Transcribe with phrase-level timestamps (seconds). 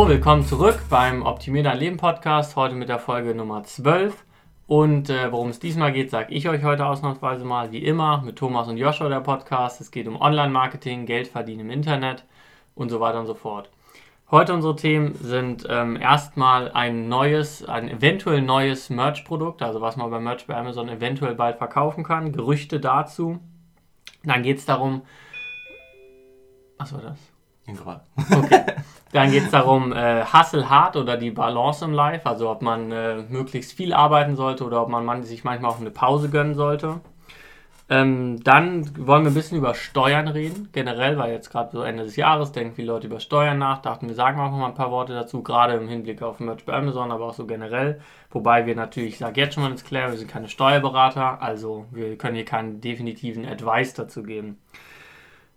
[0.00, 2.56] So, willkommen zurück beim Optimier dein Leben Podcast.
[2.56, 4.24] Heute mit der Folge Nummer 12.
[4.66, 8.36] Und äh, worum es diesmal geht, sage ich euch heute ausnahmsweise mal, wie immer, mit
[8.36, 9.78] Thomas und Joshua der Podcast.
[9.78, 12.24] Es geht um Online-Marketing, Geld verdienen im Internet
[12.74, 13.68] und so weiter und so fort.
[14.30, 20.10] Heute unsere Themen sind ähm, erstmal ein neues, ein eventuell neues Merch-Produkt, also was man
[20.10, 23.38] bei Merch bei Amazon eventuell bald verkaufen kann, Gerüchte dazu.
[24.24, 25.02] Dann geht es darum,
[26.78, 27.18] was war das?
[28.30, 28.64] Okay.
[29.12, 32.92] Dann geht es darum, äh, Hustle hart oder die Balance im Life, also ob man
[32.92, 36.54] äh, möglichst viel arbeiten sollte oder ob man, man sich manchmal auch eine Pause gönnen
[36.54, 37.00] sollte.
[37.88, 42.04] Ähm, dann wollen wir ein bisschen über Steuern reden, generell, weil jetzt gerade so Ende
[42.04, 43.82] des Jahres denken viele Leute über Steuern nach.
[43.82, 46.64] Dachten wir sagen auch noch mal ein paar Worte dazu, gerade im Hinblick auf Merch
[46.64, 48.00] bei Amazon, aber auch so generell.
[48.30, 51.86] Wobei wir natürlich, ich sage jetzt schon mal ins Claire, wir sind keine Steuerberater, also
[51.90, 54.58] wir können hier keinen definitiven Advice dazu geben.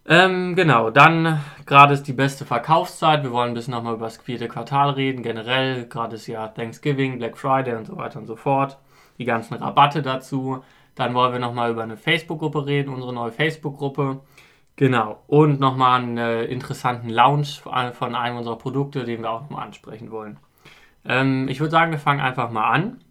[0.06, 3.24] Ähm, genau, dann gerade ist die beste Verkaufszeit.
[3.24, 5.24] Wir wollen ein bisschen nochmal über das vierte Quartal reden.
[5.24, 8.78] Generell, gerade ist ja Thanksgiving, Black Friday und so weiter und so fort.
[9.18, 10.64] Die ganzen Rabatte dazu.
[10.96, 14.20] Dann wollen wir nochmal über eine Facebook-Gruppe reden, unsere neue Facebook-Gruppe.
[14.76, 15.24] Genau.
[15.28, 20.12] Und nochmal einen äh, interessanten Launch von einem unserer Produkte, den wir auch nochmal ansprechen
[20.12, 20.38] wollen.
[21.06, 23.02] Ähm, ich würde sagen, wir fangen einfach mal an.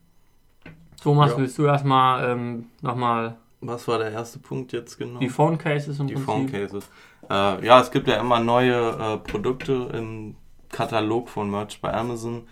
[1.03, 1.39] Thomas, ja.
[1.39, 5.21] willst du erstmal ähm, nochmal was war der erste Punkt jetzt genau?
[5.21, 6.27] Die Phone Cases im Die Prinzip.
[6.27, 6.91] Phone Cases.
[7.31, 10.35] Äh, ja, es gibt ja immer neue äh, Produkte im
[10.69, 12.49] Katalog von Merch bei Amazon.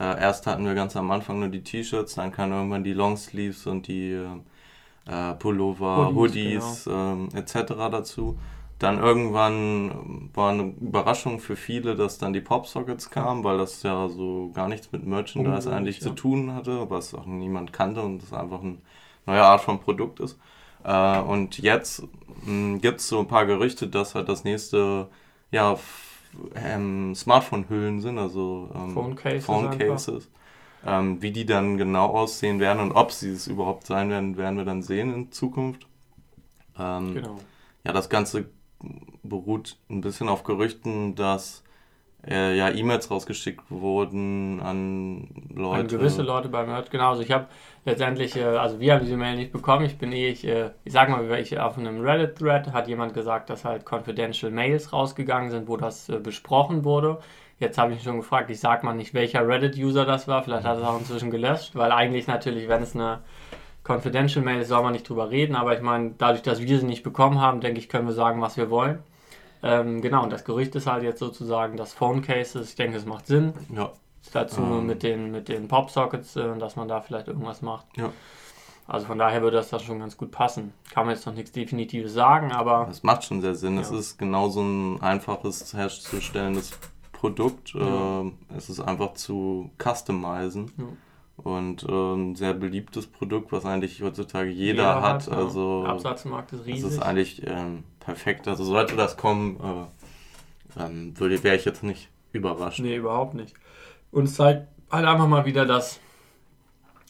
[0.00, 3.66] Äh, erst hatten wir ganz am Anfang nur die T-Shirts, dann kamen irgendwann die Longsleeves
[3.66, 4.12] und die
[5.06, 7.12] äh, Pullover, Hoodies, Hoodies genau.
[7.12, 7.54] Ähm, etc.
[7.90, 8.38] dazu.
[8.80, 14.08] Dann irgendwann war eine Überraschung für viele, dass dann die Popsockets kamen, weil das ja
[14.08, 16.08] so gar nichts mit Merchandise eigentlich ja.
[16.08, 18.78] zu tun hatte, was auch niemand kannte und das einfach eine
[19.26, 20.38] neue Art von Produkt ist.
[20.84, 22.02] Äh, und jetzt
[22.44, 25.08] hm, gibt es so ein paar Gerüchte, dass halt das nächste
[25.50, 25.78] ja,
[26.54, 29.44] ähm, Smartphone-Hüllen sind, also ähm, Phone Cases.
[29.44, 30.22] Phone -Cases.
[30.86, 34.58] Ähm, wie die dann genau aussehen werden und ob sie es überhaupt sein werden, werden
[34.58, 35.86] wir dann sehen in Zukunft.
[36.78, 37.38] Ähm, genau.
[37.84, 38.50] Ja, das Ganze
[39.22, 41.63] beruht ein bisschen auf Gerüchten, dass
[42.28, 45.80] äh, ja E-Mails rausgeschickt wurden an Leute.
[45.80, 47.10] An gewisse Leute beim Hört, genau.
[47.10, 47.46] Also ich habe
[47.84, 49.84] letztendlich, äh, also wir haben diese Mail nicht bekommen.
[49.84, 53.50] Ich bin eh, ich, äh, ich sag mal, ich auf einem Reddit-Thread hat jemand gesagt,
[53.50, 57.18] dass halt confidential Mails rausgegangen sind, wo das äh, besprochen wurde.
[57.58, 60.42] Jetzt habe ich mich schon gefragt, ich sag mal nicht, welcher Reddit-User das war.
[60.42, 63.20] Vielleicht hat er es auch inzwischen gelöscht, weil eigentlich natürlich, wenn es eine
[63.84, 65.54] Confidential Mail ist, soll man nicht drüber reden.
[65.54, 68.40] Aber ich meine, dadurch, dass wir sie nicht bekommen haben, denke ich, können wir sagen,
[68.40, 68.98] was wir wollen.
[69.64, 72.68] Ähm, genau, und das Gerücht ist halt jetzt sozusagen das Phone Cases.
[72.68, 73.54] Ich denke, es macht Sinn.
[73.74, 73.92] Ja.
[74.32, 74.86] Dazu ähm.
[74.86, 77.86] mit den, mit den Pop-Sockets, äh, dass man da vielleicht irgendwas macht.
[77.96, 78.12] Ja.
[78.86, 80.74] Also von daher würde das dann schon ganz gut passen.
[80.90, 82.86] Kann man jetzt noch nichts Definitives sagen, aber.
[82.90, 83.76] Es macht schon sehr Sinn.
[83.76, 83.80] Ja.
[83.80, 86.78] Es ist genauso ein einfaches herzustellendes
[87.12, 87.72] Produkt.
[87.72, 88.20] Ja.
[88.20, 90.70] Äh, es ist einfach zu customizen.
[90.76, 90.84] Ja.
[91.36, 95.26] Und äh, ein sehr beliebtes Produkt, was eigentlich heutzutage jeder, jeder hat.
[95.26, 95.32] hat.
[95.32, 96.84] Also, Absatzmarkt ist riesig.
[96.84, 98.48] Das ist eigentlich ähm, perfekt.
[98.48, 99.90] Also sollte das kommen,
[100.76, 102.80] äh, ähm, wäre ich jetzt nicht überrascht.
[102.80, 103.54] Nee, überhaupt nicht.
[104.10, 106.00] Und es zeigt halt einfach mal wieder, dass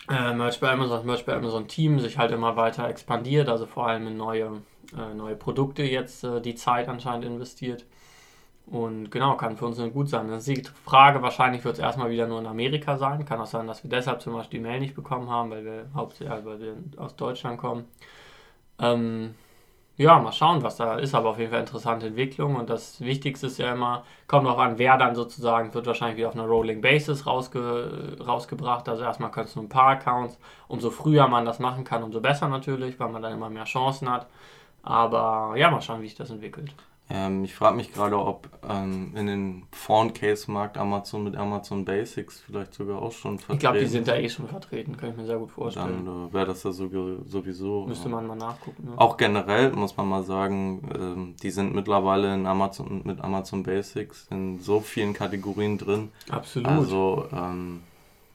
[0.08, 3.86] äh, Merch bei Amazon, Merch bei Amazon Team sich halt immer weiter expandiert, also vor
[3.86, 4.62] allem in neue,
[4.96, 7.84] äh, neue Produkte jetzt äh, die Zeit anscheinend investiert.
[8.66, 10.28] Und genau, kann für uns nur gut sein.
[10.28, 13.26] Das ist die Frage, wahrscheinlich wird es erstmal wieder nur in Amerika sein.
[13.26, 15.90] Kann auch sein, dass wir deshalb zum Beispiel die Mail nicht bekommen haben, weil wir
[15.94, 17.84] hauptsächlich weil wir aus Deutschland kommen.
[18.78, 19.34] Ähm,
[19.96, 22.56] ja, mal schauen, was da ist, aber auf jeden Fall interessante Entwicklung.
[22.56, 26.28] Und das Wichtigste ist ja immer, kommt auch an, wer dann sozusagen, wird wahrscheinlich wieder
[26.28, 28.88] auf einer Rolling Basis rausge, rausgebracht.
[28.88, 30.38] Also erstmal es nur ein paar Accounts.
[30.66, 34.10] Umso früher man das machen kann, umso besser natürlich, weil man dann immer mehr Chancen
[34.10, 34.26] hat.
[34.82, 36.74] Aber ja, mal schauen, wie sich das entwickelt.
[37.10, 42.72] Ähm, ich frage mich gerade, ob ähm, in den Phone-Case-Markt Amazon mit Amazon Basics vielleicht
[42.72, 45.26] sogar auch schon vertreten Ich glaube, die sind da eh schon vertreten, kann ich mir
[45.26, 46.06] sehr gut vorstellen.
[46.06, 47.84] Dann äh, wäre das ja sowieso.
[47.86, 48.88] Müsste man mal nachgucken.
[48.88, 48.92] Ne?
[48.96, 54.26] Auch generell muss man mal sagen, ähm, die sind mittlerweile in Amazon mit Amazon Basics
[54.30, 56.10] in so vielen Kategorien drin.
[56.30, 56.68] Absolut.
[56.68, 57.82] Also, ähm,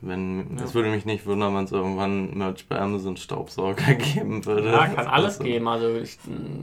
[0.02, 0.64] wenn, ja.
[0.64, 4.72] Es würde mich nicht wundern, wenn es irgendwann Merch bei Amazon Staubsauger geben würde.
[4.72, 5.44] Ja, kann alles also.
[5.44, 5.68] geben.
[5.68, 6.18] Also ich,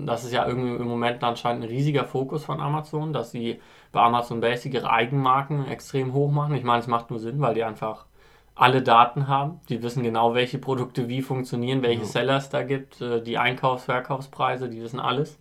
[0.07, 3.61] das ist ja irgendwie im Moment anscheinend ein riesiger Fokus von Amazon, dass sie
[3.93, 6.55] bei Amazon Basic ihre Eigenmarken extrem hoch machen.
[6.55, 8.07] Ich meine, es macht nur Sinn, weil die einfach
[8.55, 9.61] alle Daten haben.
[9.69, 12.07] Die wissen genau, welche Produkte wie funktionieren, welche ja.
[12.07, 15.39] Seller es da gibt, äh, die Einkaufs-, Verkaufspreise, die wissen alles.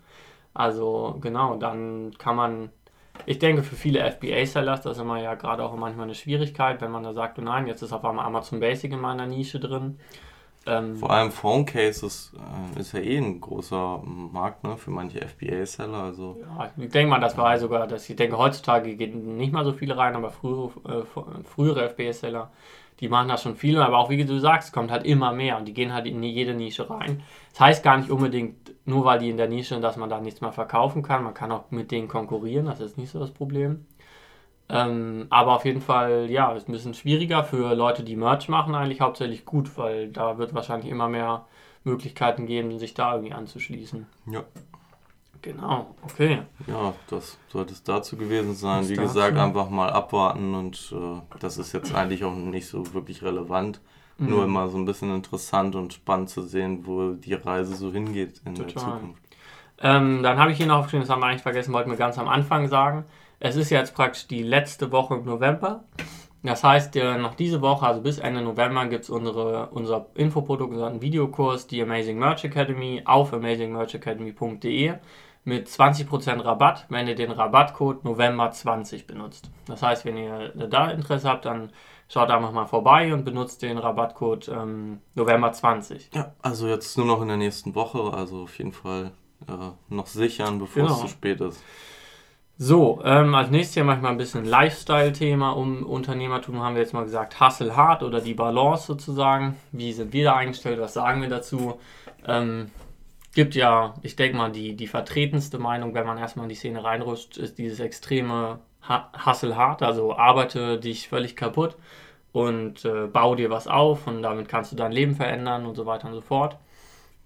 [0.53, 2.69] Also genau, dann kann man
[3.25, 6.91] ich denke, für viele FBA-Sellers, das ist immer ja gerade auch manchmal eine Schwierigkeit, wenn
[6.91, 9.97] man da sagt, oh nein, jetzt ist auf einmal Amazon Basic in meiner Nische drin.
[10.67, 12.33] Ähm, Vor allem Phone Cases
[12.75, 15.97] äh, ist ja eh ein großer Markt ne, für manche FBA-Seller.
[15.97, 16.37] Also.
[16.41, 19.73] Ja, ich denke mal, das war sogar, dass ich denke, heutzutage gehen nicht mal so
[19.73, 22.49] viele rein, aber frühere, äh, frühere FBA-Seller,
[22.99, 23.79] die machen das schon viel.
[23.79, 26.55] Aber auch wie du sagst, kommt halt immer mehr und die gehen halt in jede
[26.55, 27.21] Nische rein.
[27.55, 30.19] Das heißt gar nicht unbedingt, nur weil die in der Nische sind, dass man da
[30.19, 31.23] nichts mehr verkaufen kann.
[31.23, 33.85] Man kann auch mit denen konkurrieren, das ist nicht so das Problem.
[34.67, 38.75] Ähm, aber auf jeden Fall, ja, ist ein bisschen schwieriger für Leute, die Merch machen,
[38.75, 41.45] eigentlich hauptsächlich gut, weil da wird wahrscheinlich immer mehr
[41.85, 44.05] Möglichkeiten geben, sich da irgendwie anzuschließen.
[44.33, 44.43] Ja.
[45.41, 46.41] Genau, okay.
[46.67, 48.81] Ja, das sollte es dazu gewesen sein.
[48.81, 52.93] Das Wie gesagt, einfach mal abwarten und äh, das ist jetzt eigentlich auch nicht so
[52.93, 53.79] wirklich relevant.
[54.17, 54.29] Mhm.
[54.29, 58.41] Nur immer so ein bisschen interessant und spannend zu sehen, wo die Reise so hingeht
[58.45, 58.73] in Total.
[58.73, 59.21] der Zukunft.
[59.81, 62.17] Ähm, dann habe ich hier noch aufgeschrieben, das haben wir eigentlich vergessen, wollten wir ganz
[62.17, 63.05] am Anfang sagen.
[63.39, 65.83] Es ist jetzt praktisch die letzte Woche im November.
[66.43, 71.01] Das heißt, noch diese Woche, also bis Ende November, gibt es unsere, unser Infoprodukt, unseren
[71.01, 74.93] Videokurs, die Amazing Merch Academy auf amazingmerchacademy.de
[75.43, 79.49] mit 20% Rabatt, wenn ihr den Rabattcode November20 benutzt.
[79.65, 81.71] Das heißt, wenn ihr da Interesse habt, dann
[82.07, 86.15] schaut einfach mal vorbei und benutzt den Rabattcode ähm, November20.
[86.15, 89.11] Ja, also jetzt nur noch in der nächsten Woche, also auf jeden Fall
[89.47, 90.95] äh, noch sichern, bevor genau.
[90.95, 91.61] es zu spät ist.
[92.57, 97.03] So, ähm, als nächstes hier manchmal ein bisschen Lifestyle-Thema um Unternehmertum haben wir jetzt mal
[97.03, 99.57] gesagt, Hustle hard oder die Balance sozusagen.
[99.73, 100.79] Wie sind wir da eingestellt?
[100.79, 101.79] Was sagen wir dazu?
[102.25, 102.71] Ähm,
[103.33, 106.81] gibt ja, ich denke mal, die, die vertretenste Meinung, wenn man erstmal in die Szene
[106.81, 111.75] reinrutscht, ist dieses extreme Hustle hard, also arbeite dich völlig kaputt
[112.31, 115.85] und äh, bau dir was auf und damit kannst du dein Leben verändern und so
[115.85, 116.57] weiter und so fort.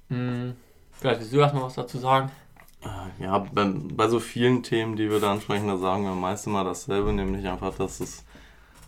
[0.10, 0.56] Hm,
[0.92, 2.32] vielleicht willst du erstmal was dazu sagen?
[2.82, 6.48] Äh, ja, bei, bei, so vielen Themen, die wir da ansprechen, da sagen wir meist
[6.48, 8.24] immer dasselbe, nämlich einfach, dass es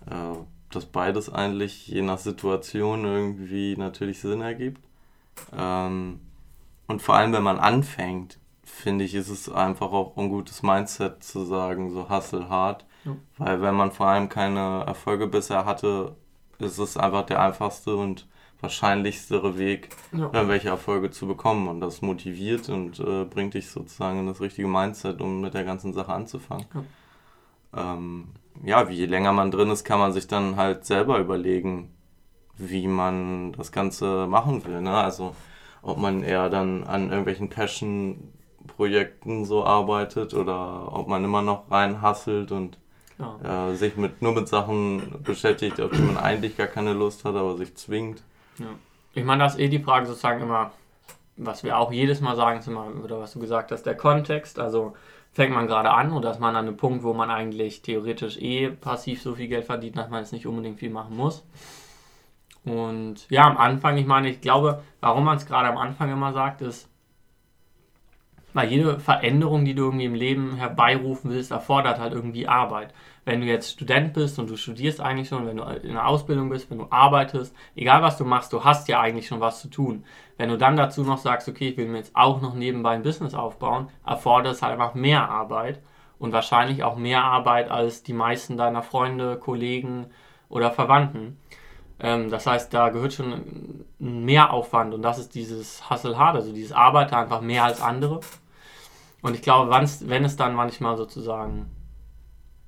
[0.10, 0.38] äh,
[0.72, 4.82] dass beides eigentlich je nach Situation irgendwie natürlich Sinn ergibt.
[5.56, 6.20] Ähm,
[6.88, 8.38] und vor allem, wenn man anfängt,
[8.72, 12.86] finde ich, ist es einfach auch ein gutes Mindset zu sagen, so hustle hard.
[13.06, 13.16] Ja.
[13.38, 16.16] Weil wenn man vor allem keine Erfolge bisher hatte,
[16.60, 18.28] ist es einfach der einfachste und
[18.60, 20.30] wahrscheinlichste Weg, ja.
[20.32, 21.68] irgendwelche Erfolge zu bekommen.
[21.68, 25.64] Und das motiviert und äh, bringt dich sozusagen in das richtige Mindset, um mit der
[25.64, 26.66] ganzen Sache anzufangen.
[26.74, 27.94] Ja.
[27.94, 28.30] Ähm,
[28.64, 31.92] ja, je länger man drin ist, kann man sich dann halt selber überlegen,
[32.58, 34.82] wie man das Ganze machen will.
[34.82, 34.94] Ne?
[34.94, 35.36] Also
[35.82, 37.50] ob man eher dann an irgendwelchen
[38.62, 42.78] Passion-Projekten so arbeitet oder ob man immer noch reinhasselt und
[43.20, 43.70] ja.
[43.70, 47.36] äh, sich mit, nur mit Sachen beschäftigt, auf die man eigentlich gar keine Lust hat,
[47.36, 48.24] aber sich zwingt.
[48.58, 48.68] Ja.
[49.14, 50.72] Ich meine, das ist eh die Frage sozusagen immer,
[51.38, 54.60] was wir auch jedes Mal sagen, immer, oder was du gesagt hast, der Kontext.
[54.60, 54.94] Also
[55.34, 58.70] fängt man gerade an oder ist man an einem Punkt, wo man eigentlich theoretisch eh
[58.70, 61.44] passiv so viel Geld verdient, dass man jetzt nicht unbedingt viel machen muss.
[62.64, 66.32] Und ja, am Anfang, ich meine, ich glaube, warum man es gerade am Anfang immer
[66.32, 66.91] sagt, ist,
[68.54, 72.94] weil jede Veränderung, die du irgendwie im Leben herbeirufen willst, erfordert halt irgendwie Arbeit
[73.26, 76.50] wenn du jetzt Student bist und du studierst eigentlich schon, wenn du in der Ausbildung
[76.50, 79.70] bist, wenn du arbeitest, egal was du machst, du hast ja eigentlich schon was zu
[79.70, 80.04] tun.
[80.38, 83.04] Wenn du dann dazu noch sagst, okay, ich will mir jetzt auch noch nebenbei ein
[83.04, 85.82] Business aufbauen, erfordert es halt einfach mehr Arbeit
[86.18, 90.08] und wahrscheinlich auch mehr Arbeit als die meisten deiner Freunde, Kollegen
[90.50, 91.38] oder Verwandten.
[92.00, 96.52] Ähm, das heißt, da gehört schon mehr Aufwand und das ist dieses Hustle Hard, also
[96.52, 98.22] dieses Arbeiten einfach mehr als andere.
[99.22, 101.70] Und ich glaube, wenn es dann manchmal sozusagen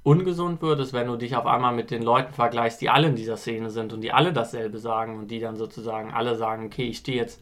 [0.03, 3.15] ungesund wird, ist, wenn du dich auf einmal mit den Leuten vergleichst, die alle in
[3.15, 6.87] dieser Szene sind und die alle dasselbe sagen und die dann sozusagen alle sagen, okay,
[6.87, 7.41] ich stehe jetzt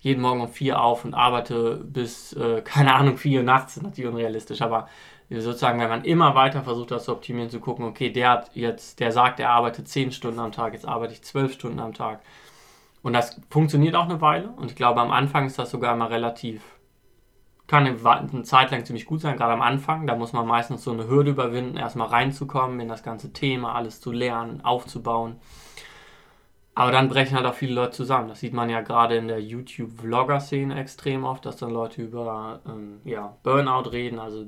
[0.00, 4.10] jeden Morgen um vier auf und arbeite bis, äh, keine Ahnung, vier Uhr nachts, natürlich
[4.10, 4.88] unrealistisch, aber
[5.30, 9.00] sozusagen, wenn man immer weiter versucht, das zu optimieren, zu gucken, okay, der hat jetzt,
[9.00, 12.20] der sagt, er arbeitet zehn Stunden am Tag, jetzt arbeite ich zwölf Stunden am Tag.
[13.02, 16.10] Und das funktioniert auch eine Weile und ich glaube, am Anfang ist das sogar immer
[16.10, 16.62] relativ
[17.66, 20.06] kann eine, Zeit lang ziemlich gut sein, gerade am Anfang.
[20.06, 24.00] Da muss man meistens so eine Hürde überwinden, erstmal reinzukommen in das ganze Thema, alles
[24.00, 25.36] zu lernen, aufzubauen.
[26.76, 28.28] Aber dann brechen halt auch viele Leute zusammen.
[28.28, 33.00] Das sieht man ja gerade in der YouTube-Vlogger-Szene extrem oft, dass dann Leute über ähm,
[33.04, 34.18] ja, Burnout reden.
[34.18, 34.44] Also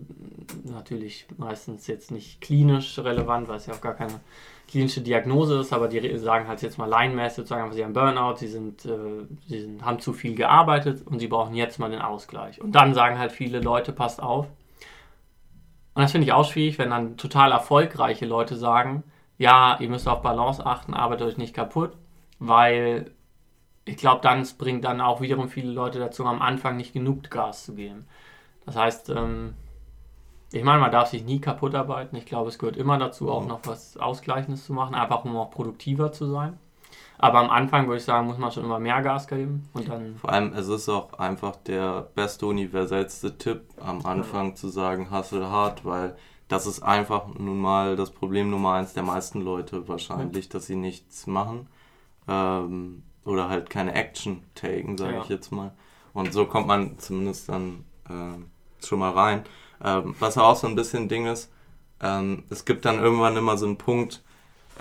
[0.65, 4.21] natürlich meistens jetzt nicht klinisch relevant, weil es ja auch gar keine
[4.69, 8.49] klinische Diagnose ist, aber die sagen halt jetzt mal laienmäßig sozusagen, sie haben Burnout, sie,
[8.49, 12.61] sind, äh, sie sind, haben zu viel gearbeitet und sie brauchen jetzt mal den Ausgleich.
[12.61, 14.47] Und dann sagen halt viele Leute, passt auf.
[15.95, 19.03] Und das finde ich auch schwierig, wenn dann total erfolgreiche Leute sagen,
[19.39, 21.93] ja, ihr müsst auf Balance achten, arbeitet euch nicht kaputt,
[22.39, 23.11] weil
[23.85, 27.65] ich glaube, dann bringt dann auch wiederum viele Leute dazu, am Anfang nicht genug Gas
[27.65, 28.07] zu geben.
[28.65, 29.55] Das heißt, ähm,
[30.53, 32.17] ich meine, man darf sich nie kaputt arbeiten.
[32.17, 35.51] Ich glaube, es gehört immer dazu, auch noch was Ausgleichendes zu machen, einfach um auch
[35.51, 36.59] produktiver zu sein.
[37.19, 40.17] Aber am Anfang würde ich sagen, muss man schon immer mehr Gas geben und dann.
[40.17, 45.51] Vor allem, es ist auch einfach der beste, universellste Tipp am Anfang zu sagen, hustle
[45.51, 46.17] hart, weil
[46.49, 50.77] das ist einfach nun mal das Problem Nummer eins der meisten Leute wahrscheinlich, dass sie
[50.77, 51.69] nichts machen
[52.29, 55.23] ähm, oder halt keine Action taken, sage ja.
[55.23, 55.73] ich jetzt mal.
[56.13, 59.45] Und so kommt man zumindest dann äh, schon mal rein.
[59.85, 61.51] Ähm, was auch so ein bisschen Ding ist,
[62.01, 64.23] ähm, es gibt dann irgendwann immer so einen Punkt,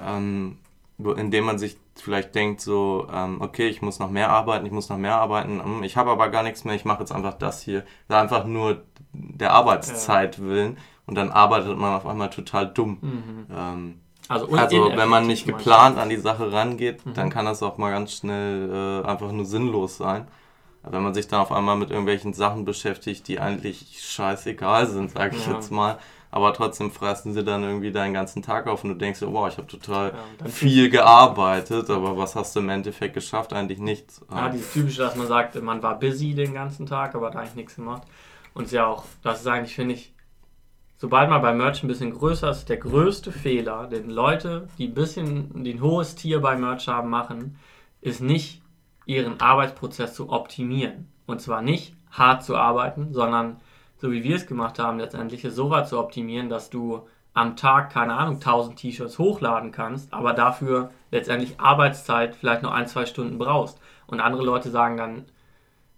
[0.05, 0.57] ähm,
[0.97, 4.71] in dem man sich vielleicht denkt so, ähm, okay, ich muss noch mehr arbeiten, ich
[4.71, 7.33] muss noch mehr arbeiten, hm, ich habe aber gar nichts mehr, ich mache jetzt einfach
[7.33, 7.83] das hier.
[8.07, 8.83] Einfach nur
[9.13, 10.43] der Arbeitszeit ja.
[10.43, 12.97] willen und dann arbeitet man auf einmal total dumm.
[13.01, 13.47] Mhm.
[13.55, 17.13] Ähm, also, also wenn man nicht geplant an die Sache rangeht, mhm.
[17.13, 20.27] dann kann das auch mal ganz schnell äh, einfach nur sinnlos sein.
[20.89, 25.35] Wenn man sich dann auf einmal mit irgendwelchen Sachen beschäftigt, die eigentlich scheißegal sind, sage
[25.35, 25.53] ich ja.
[25.53, 25.97] jetzt mal,
[26.35, 29.57] aber trotzdem fressen sie dann irgendwie deinen ganzen Tag auf und du denkst, wow, ich
[29.57, 33.53] habe total ja, viel gearbeitet, aber was hast du im Endeffekt geschafft?
[33.53, 34.19] Eigentlich nichts.
[34.29, 37.55] Ja, dieses typische, dass man sagt, man war busy den ganzen Tag, aber hat eigentlich
[37.55, 38.03] nichts gemacht.
[38.53, 40.13] Und es ja auch, das ist eigentlich, finde ich,
[40.97, 44.93] sobald man bei Merch ein bisschen größer ist, der größte Fehler, den Leute, die ein
[44.93, 47.57] bisschen, die ein hohes Tier bei Merch haben, machen,
[48.01, 48.61] ist nicht
[49.05, 51.07] ihren Arbeitsprozess zu optimieren.
[51.25, 53.57] Und zwar nicht hart zu arbeiten, sondern
[53.97, 57.55] so wie wir es gemacht haben, letztendlich es so weit zu optimieren, dass du am
[57.57, 63.05] Tag, keine Ahnung, 1000 T-Shirts hochladen kannst, aber dafür letztendlich Arbeitszeit vielleicht noch ein, zwei
[63.05, 63.79] Stunden brauchst.
[64.07, 65.25] Und andere Leute sagen dann,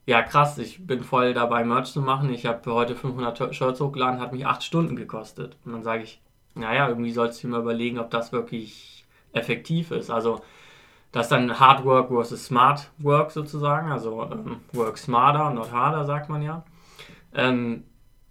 [0.05, 4.19] ja krass, ich bin voll dabei, Merch zu machen, ich habe heute 500 Shirts hochgeladen,
[4.19, 5.57] hat mich 8 Stunden gekostet.
[5.63, 6.21] Und dann sage ich,
[6.55, 10.09] naja, irgendwie sollst du dir mal überlegen, ob das wirklich effektiv ist.
[10.09, 10.41] Also
[11.17, 16.05] das ist dann Hard Work versus Smart Work sozusagen, also ähm, Work smarter, not harder,
[16.05, 16.63] sagt man ja.
[17.33, 17.85] Ähm,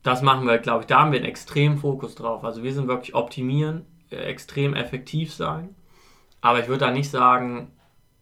[0.04, 2.44] das machen wir, glaube ich, da haben wir einen extremen Fokus drauf.
[2.44, 5.74] Also wir sind wirklich optimieren, äh, extrem effektiv sein.
[6.40, 7.72] Aber ich würde da nicht sagen,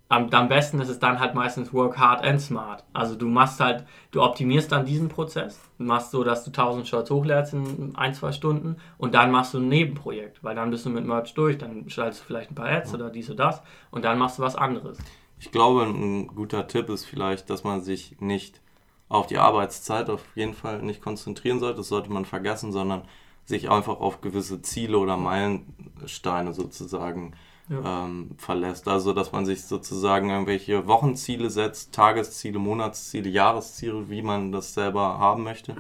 [0.09, 2.85] am, am besten ist es dann halt meistens work hard and smart.
[2.93, 7.11] Also du machst halt, du optimierst dann diesen Prozess, machst so, dass du 1000 Shirts
[7.11, 10.91] hochlädst in ein, zwei Stunden und dann machst du ein Nebenprojekt, weil dann bist du
[10.91, 14.05] mit Merch durch, dann schaltest du vielleicht ein paar Ads oder dies oder das und
[14.05, 14.99] dann machst du was anderes.
[15.39, 18.61] Ich glaube, ein guter Tipp ist vielleicht, dass man sich nicht
[19.09, 23.03] auf die Arbeitszeit auf jeden Fall nicht konzentrieren sollte, das sollte man vergessen, sondern
[23.45, 27.35] sich einfach auf gewisse Ziele oder Meilensteine sozusagen
[27.69, 28.05] ja.
[28.05, 28.89] ähm, verlässt.
[28.89, 35.19] Also, dass man sich sozusagen irgendwelche Wochenziele setzt, Tagesziele, Monatsziele, Jahresziele, wie man das selber
[35.19, 35.77] haben möchte.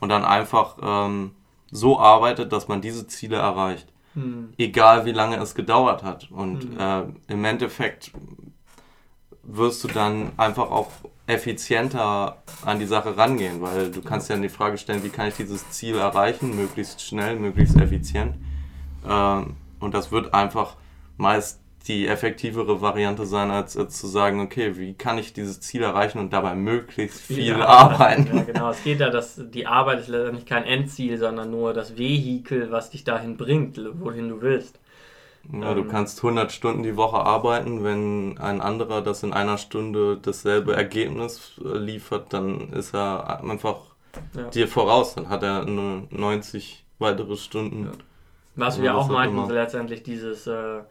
[0.00, 1.32] Und dann einfach ähm,
[1.70, 3.88] so arbeitet, dass man diese Ziele erreicht.
[4.14, 4.52] Hm.
[4.58, 6.30] Egal wie lange es gedauert hat.
[6.30, 6.78] Und hm.
[6.78, 8.12] äh, im Endeffekt
[9.42, 10.88] wirst du dann einfach auch
[11.26, 15.34] effizienter an die Sache rangehen, weil du kannst ja die Frage stellen, wie kann ich
[15.34, 18.36] dieses Ziel erreichen, möglichst schnell, möglichst effizient.
[19.08, 20.76] Ähm, und das wird einfach
[21.16, 25.82] meist die effektivere Variante sein, als, als, zu sagen, okay, wie kann ich dieses Ziel
[25.82, 28.36] erreichen und dabei möglichst viel, viel arbeiten.
[28.36, 28.70] Ja, genau.
[28.70, 32.90] Es geht ja, dass die Arbeit ist letztendlich kein Endziel, sondern nur das Vehikel, was
[32.90, 34.78] dich dahin bringt, wohin du willst.
[35.52, 39.58] Ja, ähm, du kannst 100 Stunden die Woche arbeiten, wenn ein anderer das in einer
[39.58, 43.78] Stunde dasselbe Ergebnis äh, liefert, dann ist er einfach
[44.36, 44.44] ja.
[44.50, 47.86] dir voraus, dann hat er nur 90 weitere Stunden.
[47.86, 47.92] Ja.
[48.54, 50.46] Was wir auch meinten, letztendlich dieses...
[50.46, 50.82] Äh,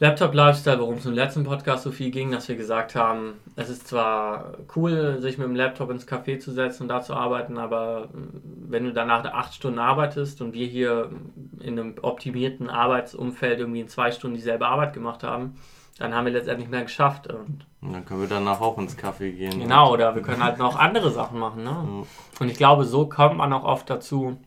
[0.00, 3.86] Laptop-Lifestyle, worum es im letzten Podcast so viel ging, dass wir gesagt haben, es ist
[3.86, 8.08] zwar cool, sich mit dem Laptop ins Café zu setzen und da zu arbeiten, aber
[8.14, 11.10] wenn du danach acht Stunden arbeitest und wir hier
[11.60, 15.58] in einem optimierten Arbeitsumfeld irgendwie in zwei Stunden dieselbe Arbeit gemacht haben,
[15.98, 17.26] dann haben wir letztendlich mehr geschafft.
[17.26, 19.60] Und, dann können wir danach auch ins Café gehen.
[19.60, 21.62] Genau, oder wir können halt noch andere Sachen machen.
[21.62, 21.72] Ne?
[21.72, 22.06] Mhm.
[22.40, 24.38] Und ich glaube, so kommt man auch oft dazu,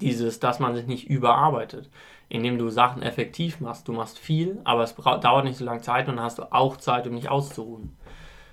[0.00, 1.90] dieses, dass man sich nicht überarbeitet
[2.28, 3.86] indem du Sachen effektiv machst.
[3.88, 6.76] Du machst viel, aber es dauert nicht so lange Zeit und dann hast du auch
[6.76, 7.96] Zeit, um dich auszuruhen.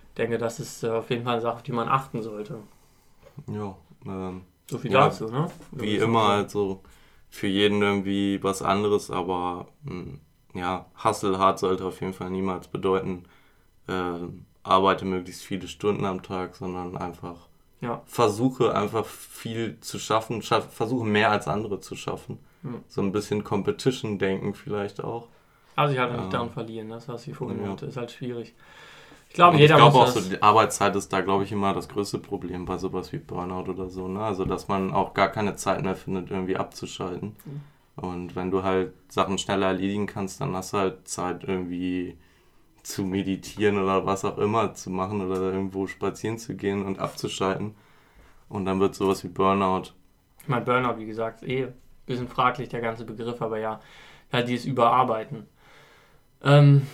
[0.10, 2.60] Ich denke, das ist äh, auf jeden Fall eine Sache, auf die man achten sollte.
[3.48, 3.75] Ja,
[4.06, 5.48] ähm, so viel ja, dazu, ne?
[5.72, 6.82] Wie immer, also
[7.30, 10.20] für jeden irgendwie was anderes, aber mh, hm,
[10.53, 13.24] ja, Hustle hart sollte auf jeden Fall niemals bedeuten,
[13.88, 14.20] äh,
[14.62, 17.48] arbeite möglichst viele Stunden am Tag, sondern einfach
[17.82, 18.01] ja.
[18.06, 22.39] versuche einfach viel zu schaffen, schaff, versuche mehr als andere zu schaffen.
[22.88, 25.27] So ein bisschen Competition-Denken vielleicht auch.
[25.75, 27.74] Also ich halt nicht daran verlieren, das was ich vorhin ja.
[27.74, 28.53] ist halt schwierig.
[29.29, 31.89] Ich glaube, jeder ich glaube auch, so die Arbeitszeit ist da, glaube ich, immer das
[31.89, 34.08] größte Problem bei sowas wie Burnout oder so.
[34.08, 34.22] Ne?
[34.22, 37.36] Also, dass man auch gar keine Zeit mehr findet, irgendwie abzuschalten.
[37.43, 37.62] Mhm.
[37.96, 42.15] Und wenn du halt Sachen schneller erledigen kannst, dann hast du halt Zeit, irgendwie
[42.84, 47.75] zu meditieren oder was auch immer zu machen oder irgendwo spazieren zu gehen und abzuschalten.
[48.50, 49.93] Und dann wird sowas wie Burnout.
[50.41, 51.70] Ich meine, Burnout, wie gesagt, eh
[52.06, 53.80] bisschen fraglich, der ganze Begriff, aber ja,
[54.32, 55.48] halt dieses Überarbeiten.
[56.44, 56.88] Ähm,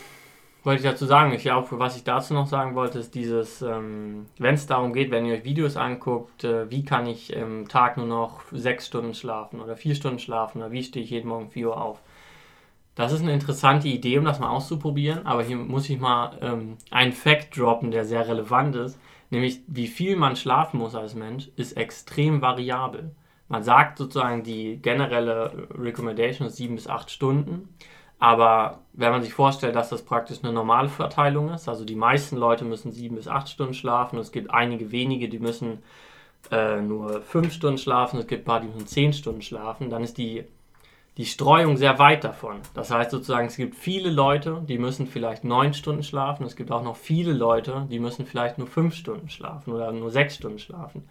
[0.64, 4.26] wollte ich dazu sagen, ich glaube, was ich dazu noch sagen wollte, ist dieses, ähm,
[4.38, 7.98] wenn es darum geht, wenn ihr euch Videos anguckt, äh, wie kann ich im Tag
[7.98, 11.50] nur noch sechs Stunden schlafen oder vier Stunden schlafen oder wie stehe ich jeden Morgen
[11.50, 12.02] 4 Uhr auf.
[12.96, 16.78] Das ist eine interessante Idee, um das mal auszuprobieren, aber hier muss ich mal ähm,
[16.92, 19.00] einen Fact droppen, der sehr relevant ist,
[19.30, 23.12] nämlich wie viel man schlafen muss als Mensch, ist extrem variabel.
[23.50, 27.70] Man sagt sozusagen, die generelle Recommendation ist sieben bis acht Stunden.
[28.20, 32.36] Aber wenn man sich vorstellt, dass das praktisch eine normale Verteilung ist, also die meisten
[32.36, 35.80] Leute müssen sieben bis acht Stunden schlafen, es gibt einige wenige, die müssen
[36.52, 40.04] äh, nur fünf Stunden schlafen, es gibt ein paar, die müssen zehn Stunden schlafen, dann
[40.04, 40.44] ist die,
[41.16, 42.58] die Streuung sehr weit davon.
[42.74, 46.72] Das heißt sozusagen, es gibt viele Leute, die müssen vielleicht neun Stunden schlafen, es gibt
[46.72, 50.60] auch noch viele Leute, die müssen vielleicht nur fünf Stunden schlafen oder nur sechs Stunden
[50.60, 51.08] schlafen.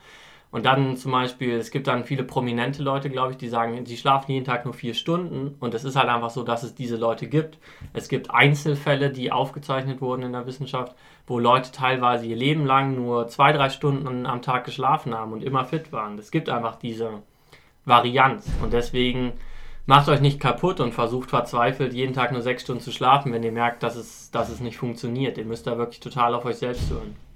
[0.50, 3.97] Und dann zum Beispiel, es gibt dann viele prominente Leute, glaube ich, die sagen, sie
[3.99, 5.55] schlafen jeden Tag nur vier Stunden.
[5.61, 7.59] Und es ist halt einfach so, dass es diese Leute gibt.
[7.93, 10.95] Es gibt Einzelfälle, die aufgezeichnet wurden in der Wissenschaft,
[11.26, 15.45] wo Leute teilweise ihr Leben lang nur zwei, drei Stunden am Tag geschlafen haben und
[15.45, 16.19] immer fit waren.
[16.19, 17.23] Es gibt einfach diese
[17.85, 18.50] Varianz.
[18.62, 19.35] Und deswegen
[19.85, 23.43] macht euch nicht kaputt und versucht verzweifelt, jeden Tag nur sechs Stunden zu schlafen, wenn
[23.43, 25.37] ihr merkt, dass es, dass es nicht funktioniert.
[25.37, 27.27] Ihr müsst da wirklich total auf euch selbst hören.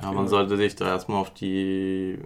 [0.00, 2.18] Ja, man sollte sich da erstmal auf die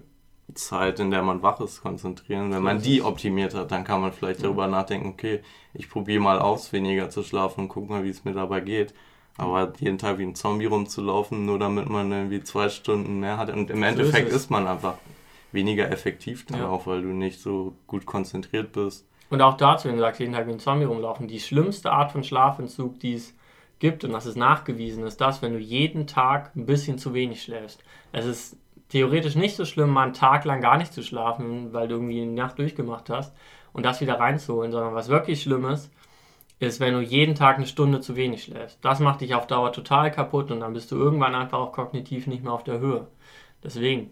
[0.54, 2.52] Zeit, in der man wach ist, konzentrieren.
[2.52, 5.40] Wenn man die optimiert hat, dann kann man vielleicht darüber nachdenken, okay,
[5.74, 8.94] ich probiere mal aus, weniger zu schlafen und guck mal, wie es mir dabei geht.
[9.36, 13.50] Aber jeden Tag wie ein Zombie rumzulaufen, nur damit man irgendwie zwei Stunden mehr hat.
[13.50, 14.94] Und im so Endeffekt ist, ist, man einfach
[15.52, 16.68] weniger effektiv dann ja.
[16.68, 19.06] auch, weil du nicht so gut konzentriert bist.
[19.30, 22.12] Und auch dazu, wenn du sagst, jeden Tag wie ein Zombie rumlaufen, die schlimmste Art
[22.12, 23.34] von Schlafentzug, die es
[23.78, 27.42] gibt, und das ist nachgewiesen, ist das, wenn du jeden Tag ein bisschen zu wenig
[27.42, 27.82] schläfst.
[28.12, 28.56] Es ist
[28.88, 32.22] theoretisch nicht so schlimm, mal einen Tag lang gar nicht zu schlafen, weil du irgendwie
[32.22, 33.34] eine Nacht durchgemacht hast
[33.72, 35.92] und das wieder reinzuholen, sondern was wirklich schlimm ist,
[36.58, 38.78] ist, wenn du jeden Tag eine Stunde zu wenig schläfst.
[38.82, 42.26] Das macht dich auf Dauer total kaputt und dann bist du irgendwann einfach auch kognitiv
[42.26, 43.06] nicht mehr auf der Höhe.
[43.62, 44.10] Deswegen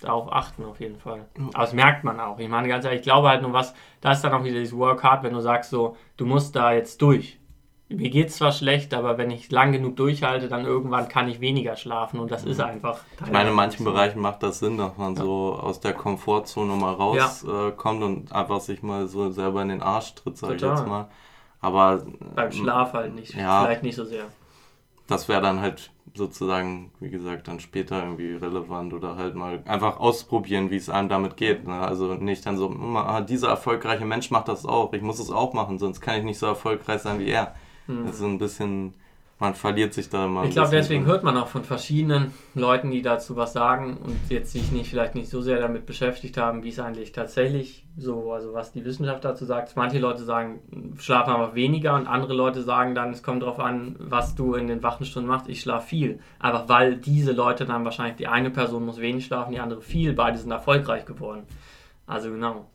[0.00, 1.26] darauf achten auf jeden Fall.
[1.52, 2.38] Aber das merkt man auch.
[2.38, 4.76] Ich meine ganz ehrlich, ich glaube halt nur was, da ist dann auch wieder dieses
[4.76, 7.38] Work Hard, wenn du sagst so, du musst da jetzt durch
[7.88, 11.40] mir geht es zwar schlecht, aber wenn ich lang genug durchhalte, dann irgendwann kann ich
[11.40, 12.64] weniger schlafen und das ist mhm.
[12.64, 13.00] einfach.
[13.24, 15.22] Ich meine, in manchen Bereichen macht das Sinn, dass man ja.
[15.22, 18.06] so aus der Komfortzone mal rauskommt ja.
[18.06, 20.72] äh, und einfach sich mal so selber in den Arsch tritt, sag Total.
[20.72, 21.08] ich jetzt mal.
[21.60, 24.26] Aber beim Schlaf halt nicht, ja, vielleicht nicht so sehr.
[25.06, 29.98] Das wäre dann halt sozusagen, wie gesagt, dann später irgendwie relevant oder halt mal einfach
[29.98, 31.66] ausprobieren, wie es einem damit geht.
[31.66, 31.74] Ne?
[31.74, 35.52] Also nicht dann so, ah, dieser erfolgreiche Mensch macht das auch, ich muss es auch
[35.52, 37.54] machen, sonst kann ich nicht so erfolgreich sein wie er.
[37.86, 38.06] Mhm.
[38.06, 38.94] Das ist ein bisschen,
[39.38, 40.44] man verliert sich da immer.
[40.44, 44.52] Ich glaube, deswegen hört man auch von verschiedenen Leuten, die dazu was sagen und jetzt
[44.52, 48.54] sich nicht vielleicht nicht so sehr damit beschäftigt haben, wie es eigentlich tatsächlich so, also
[48.54, 49.76] was die Wissenschaft dazu sagt.
[49.76, 53.96] Manche Leute sagen, schlafen aber weniger und andere Leute sagen dann, es kommt darauf an,
[53.98, 55.48] was du in den wachen Stunden machst.
[55.48, 56.20] Ich schlafe viel.
[56.38, 60.12] Einfach weil diese Leute dann wahrscheinlich, die eine Person muss wenig schlafen, die andere viel,
[60.12, 61.42] beide sind erfolgreich geworden.
[62.06, 62.66] Also genau.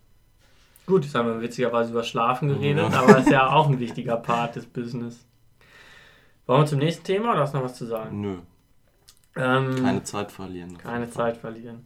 [0.89, 4.17] Gut, jetzt haben wir witzigerweise über Schlafen geredet, aber das ist ja auch ein wichtiger
[4.17, 5.23] Part des Business.
[6.47, 8.21] Wollen wir zum nächsten Thema oder hast du noch was zu sagen?
[8.21, 8.37] Nö.
[9.35, 10.79] Ähm, keine Zeit verlieren.
[10.79, 11.85] Keine Zeit verlieren.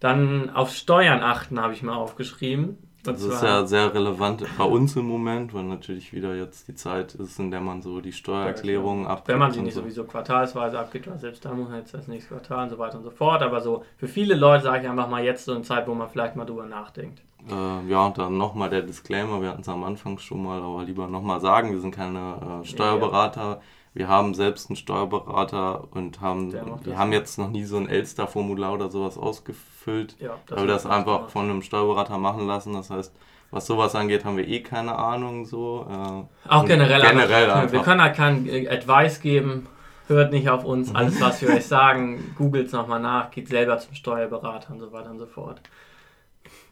[0.00, 2.76] Dann auf Steuern achten habe ich mal aufgeschrieben.
[3.04, 7.14] das ist ja sehr relevant bei uns im Moment, weil natürlich wieder jetzt die Zeit
[7.14, 9.28] ist, in der man so die Steuererklärungen abgibt.
[9.28, 9.82] Wenn man sie nicht so.
[9.82, 12.98] sowieso quartalsweise abgibt, weil selbst da muss man jetzt das nächste Quartal und so weiter
[12.98, 13.42] und so fort.
[13.42, 16.08] Aber so für viele Leute sage ich einfach mal jetzt so eine Zeit, wo man
[16.08, 17.22] vielleicht mal drüber nachdenkt.
[17.50, 20.84] Äh, ja, und dann nochmal der Disclaimer, wir hatten es am Anfang schon mal, aber
[20.84, 23.42] lieber nochmal sagen, wir sind keine äh, Steuerberater.
[23.42, 23.60] Ja, ja.
[23.94, 26.52] Wir haben selbst einen Steuerberater und haben,
[26.84, 30.84] wir haben jetzt noch nie so ein Elster-Formular oder sowas ausgefüllt, ja, weil wir das
[30.84, 31.30] einfach gemacht.
[31.30, 32.72] von einem Steuerberater machen lassen.
[32.72, 33.14] Das heißt,
[33.52, 35.86] was sowas angeht, haben wir eh keine Ahnung so.
[35.88, 37.72] Äh, Auch generell, generell einfach.
[37.72, 39.68] Wir können halt keinen äh, Advice geben,
[40.08, 43.78] hört nicht auf uns, alles was wir euch sagen, googelt es nochmal nach, geht selber
[43.78, 45.60] zum Steuerberater und so weiter und so fort.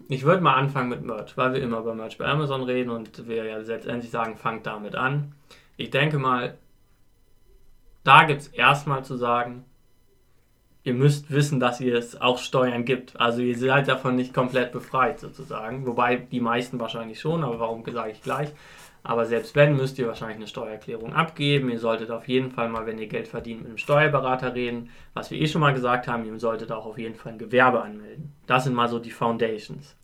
[0.08, 3.26] Ich würde mal anfangen mit Merch, weil wir immer über Merch bei Amazon reden und
[3.26, 5.34] wir ja letztendlich sagen, fangt damit an.
[5.76, 6.58] Ich denke mal,
[8.04, 9.64] da gibt es erstmal zu sagen,
[10.84, 13.18] ihr müsst wissen, dass ihr es auch Steuern gibt.
[13.20, 15.86] Also ihr seid davon nicht komplett befreit sozusagen.
[15.86, 18.52] Wobei die meisten wahrscheinlich schon, aber warum sage ich gleich.
[19.04, 21.70] Aber selbst wenn, müsst ihr wahrscheinlich eine Steuererklärung abgeben.
[21.70, 24.90] Ihr solltet auf jeden Fall mal, wenn ihr Geld verdient, mit einem Steuerberater reden.
[25.12, 27.82] Was wir eh schon mal gesagt haben, ihr solltet auch auf jeden Fall ein Gewerbe
[27.82, 28.32] anmelden.
[28.46, 29.96] Das sind mal so die Foundations.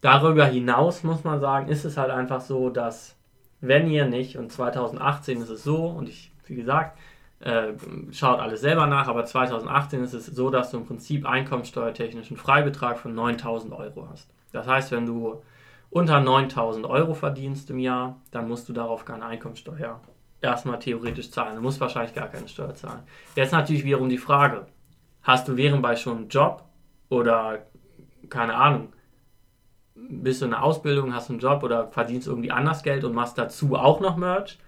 [0.00, 3.16] Darüber hinaus muss man sagen, ist es halt einfach so, dass
[3.60, 6.98] wenn ihr nicht, und 2018 ist es so, und ich, wie gesagt,
[7.40, 7.72] äh,
[8.12, 12.98] schaut alles selber nach, aber 2018 ist es so, dass du im Prinzip einkommensteuertechnischen Freibetrag
[12.98, 14.30] von 9000 Euro hast.
[14.52, 15.42] Das heißt, wenn du
[15.90, 20.00] unter 9000 Euro verdienst im Jahr, dann musst du darauf keine Einkommensteuer
[20.40, 21.56] erstmal theoretisch zahlen.
[21.56, 23.02] Du musst wahrscheinlich gar keine Steuer zahlen.
[23.36, 24.66] Jetzt natürlich wiederum die Frage,
[25.22, 26.64] hast du währendbei schon einen Job
[27.08, 27.66] oder
[28.28, 28.92] keine Ahnung,
[29.94, 33.14] bist du in der Ausbildung, hast du einen Job oder verdienst irgendwie anders Geld und
[33.14, 34.58] machst dazu auch noch Merch,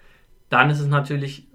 [0.51, 1.49] dann ist es natürlich,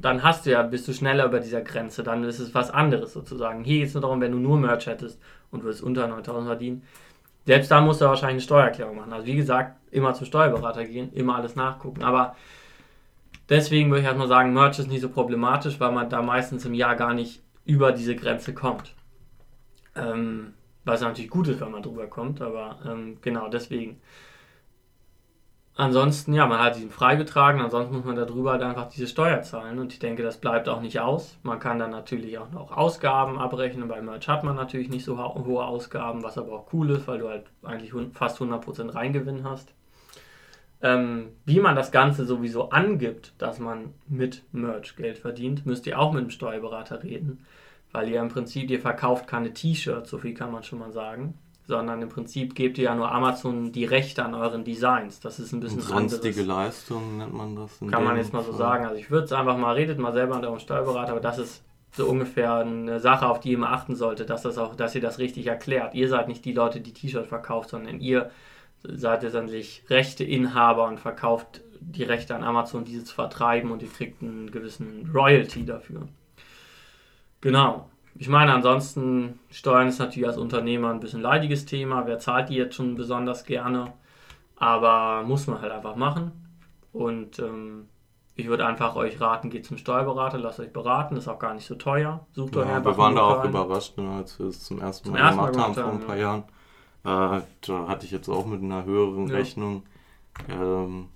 [0.00, 3.12] dann hast du ja, bist du schneller über dieser Grenze, dann ist es was anderes
[3.12, 3.64] sozusagen.
[3.64, 6.82] Hier geht es nur darum, wenn du nur Merch hättest und würdest unter 9000 verdienen,
[7.46, 9.12] selbst da musst du wahrscheinlich eine Steuererklärung machen.
[9.12, 12.02] Also wie gesagt, immer zum Steuerberater gehen, immer alles nachgucken.
[12.02, 12.34] Aber
[13.48, 16.74] deswegen würde ich erstmal sagen, Merch ist nicht so problematisch, weil man da meistens im
[16.74, 18.94] Jahr gar nicht über diese Grenze kommt.
[19.94, 20.54] Ähm,
[20.84, 24.00] was natürlich gut ist, wenn man drüber kommt, aber ähm, genau deswegen.
[25.78, 29.78] Ansonsten, ja, man hat diesen freigetragen, ansonsten muss man darüber halt einfach diese Steuer zahlen
[29.78, 31.36] und ich denke, das bleibt auch nicht aus.
[31.42, 35.18] Man kann dann natürlich auch noch Ausgaben abrechnen, bei Merch hat man natürlich nicht so
[35.18, 39.74] hohe Ausgaben, was aber auch cool ist, weil du halt eigentlich fast 100% Reingewinn hast.
[40.80, 45.98] Ähm, wie man das Ganze sowieso angibt, dass man mit Merch Geld verdient, müsst ihr
[45.98, 47.44] auch mit dem Steuerberater reden,
[47.92, 51.34] weil ihr im Prinzip, ihr verkauft keine T-Shirts, so viel kann man schon mal sagen
[51.66, 55.20] sondern im Prinzip gebt ihr ja nur Amazon die Rechte an euren Designs.
[55.20, 56.46] Das ist ein bisschen Und sonstige anderes.
[56.46, 57.78] Leistung nennt man das.
[57.90, 58.86] Kann man jetzt mal so sagen.
[58.86, 61.62] Also ich würde es einfach mal, redet mal selber mit eurem Steuerberater, aber das ist
[61.92, 65.00] so ungefähr eine Sache, auf die ihr mal achten solltet, dass, das auch, dass ihr
[65.00, 65.94] das richtig erklärt.
[65.94, 68.30] Ihr seid nicht die Leute, die T-Shirts verkauft, sondern ihr
[68.82, 74.22] seid sich Rechteinhaber und verkauft die Rechte an Amazon, diese zu vertreiben und ihr kriegt
[74.22, 76.06] einen gewissen Royalty dafür.
[77.40, 77.88] Genau.
[78.18, 82.06] Ich meine, ansonsten, Steuern ist natürlich als Unternehmer ein bisschen leidiges Thema.
[82.06, 83.92] Wer zahlt die jetzt schon besonders gerne?
[84.56, 86.32] Aber muss man halt einfach machen.
[86.92, 87.88] Und ähm,
[88.34, 91.66] ich würde einfach euch raten, geht zum Steuerberater, lasst euch beraten, ist auch gar nicht
[91.66, 92.26] so teuer.
[92.32, 92.92] Sucht ja, euch einfach.
[92.92, 95.74] Wir waren da auch überrascht, ne, als wir es zum ersten Mal zum gemacht haben
[95.74, 96.22] vor ein paar ja.
[96.22, 97.40] Jahren.
[97.40, 99.36] Äh, da hatte ich jetzt auch mit einer höheren ja.
[99.36, 99.82] Rechnung.
[100.48, 101.08] Ähm,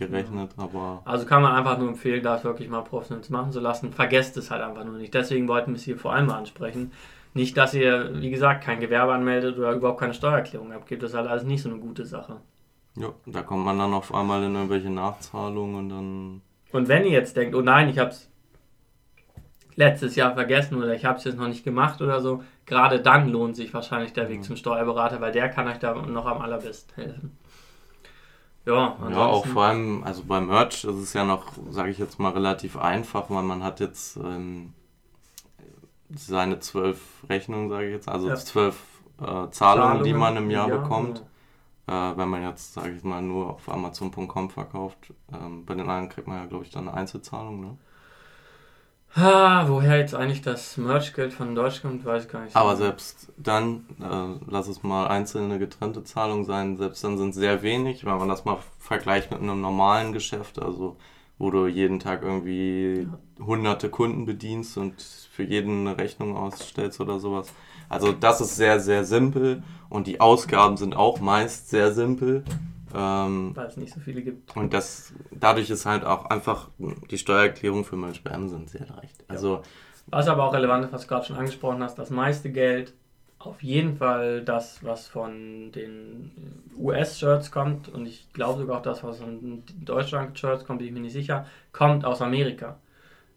[0.00, 1.02] gerechnet, aber.
[1.04, 3.92] Also kann man einfach nur empfehlen, das wirklich mal professionell machen zu lassen.
[3.92, 5.14] Vergesst es halt einfach nur nicht.
[5.14, 6.90] Deswegen wollten wir es hier vor allem mal ansprechen.
[7.34, 11.02] Nicht, dass ihr, wie gesagt, kein Gewerbe anmeldet oder überhaupt keine Steuererklärung abgibt.
[11.04, 12.38] Das ist halt alles nicht so eine gute Sache.
[12.96, 16.42] Ja, da kommt man dann auf einmal in irgendwelche Nachzahlungen und dann.
[16.72, 18.28] Und wenn ihr jetzt denkt, oh nein, ich habe es
[19.76, 23.28] letztes Jahr vergessen oder ich habe es jetzt noch nicht gemacht oder so, gerade dann
[23.28, 24.42] lohnt sich wahrscheinlich der Weg mhm.
[24.42, 27.38] zum Steuerberater, weil der kann euch da noch am allerbesten helfen.
[28.66, 32.18] Ja, ja, auch vor allem, also beim Merch ist es ja noch, sage ich jetzt
[32.18, 34.74] mal, relativ einfach, weil man hat jetzt ähm,
[36.14, 38.36] seine zwölf Rechnungen, sage ich jetzt, also ja.
[38.36, 38.76] zwölf
[39.18, 41.24] äh, Zahlungen, Zahlungen, die man im Jahr ja, bekommt.
[41.86, 45.12] Äh, wenn man jetzt, sage ich mal, nur auf Amazon.com verkauft.
[45.32, 47.78] Ähm, bei den anderen kriegt man ja, glaube ich, dann eine Einzelzahlung, ne?
[49.16, 52.54] Ha, woher jetzt eigentlich das Merchgeld von Deutschland kommt, weiß ich gar nicht.
[52.54, 57.36] Aber selbst dann, äh, lass es mal einzelne getrennte Zahlungen sein, selbst dann sind es
[57.36, 60.96] sehr wenig, wenn man das mal vergleicht mit einem normalen Geschäft, also
[61.38, 63.44] wo du jeden Tag irgendwie ja.
[63.44, 67.52] hunderte Kunden bedienst und für jeden eine Rechnung ausstellst oder sowas.
[67.88, 72.44] Also das ist sehr, sehr simpel und die Ausgaben sind auch meist sehr simpel.
[72.94, 74.56] Ähm, Weil es nicht so viele gibt.
[74.56, 76.68] Und das, dadurch ist halt auch einfach
[77.10, 79.24] die Steuererklärung für Sperren sind sehr leicht.
[79.28, 79.62] Also,
[80.06, 82.94] was aber auch relevant ist, was du gerade schon angesprochen hast, das meiste Geld,
[83.38, 86.30] auf jeden Fall das, was von den
[86.76, 91.00] US-Shirts kommt, und ich glaube sogar auch das, was von Deutschland-Shirts kommt, bin ich mir
[91.00, 92.76] nicht sicher, kommt aus Amerika.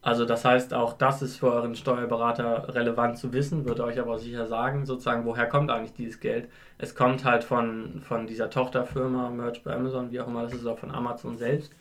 [0.04, 4.20] Also das heißt, auch das ist für euren Steuerberater relevant zu wissen, wird euch aber
[4.20, 6.50] sicher sagen, sozusagen, woher kommt eigentlich dieses Geld.
[6.78, 10.68] Es kommt halt von, von dieser Tochterfirma, Merch bei Amazon, wie auch immer, das ist
[10.68, 11.72] auch von Amazon selbst.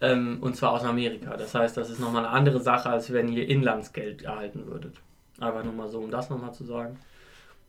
[0.00, 1.36] Ähm, und zwar aus Amerika.
[1.36, 4.96] Das heißt, das ist nochmal eine andere Sache, als wenn ihr Inlandsgeld erhalten würdet.
[5.38, 6.96] Einfach nur mal so, um das nochmal zu sagen.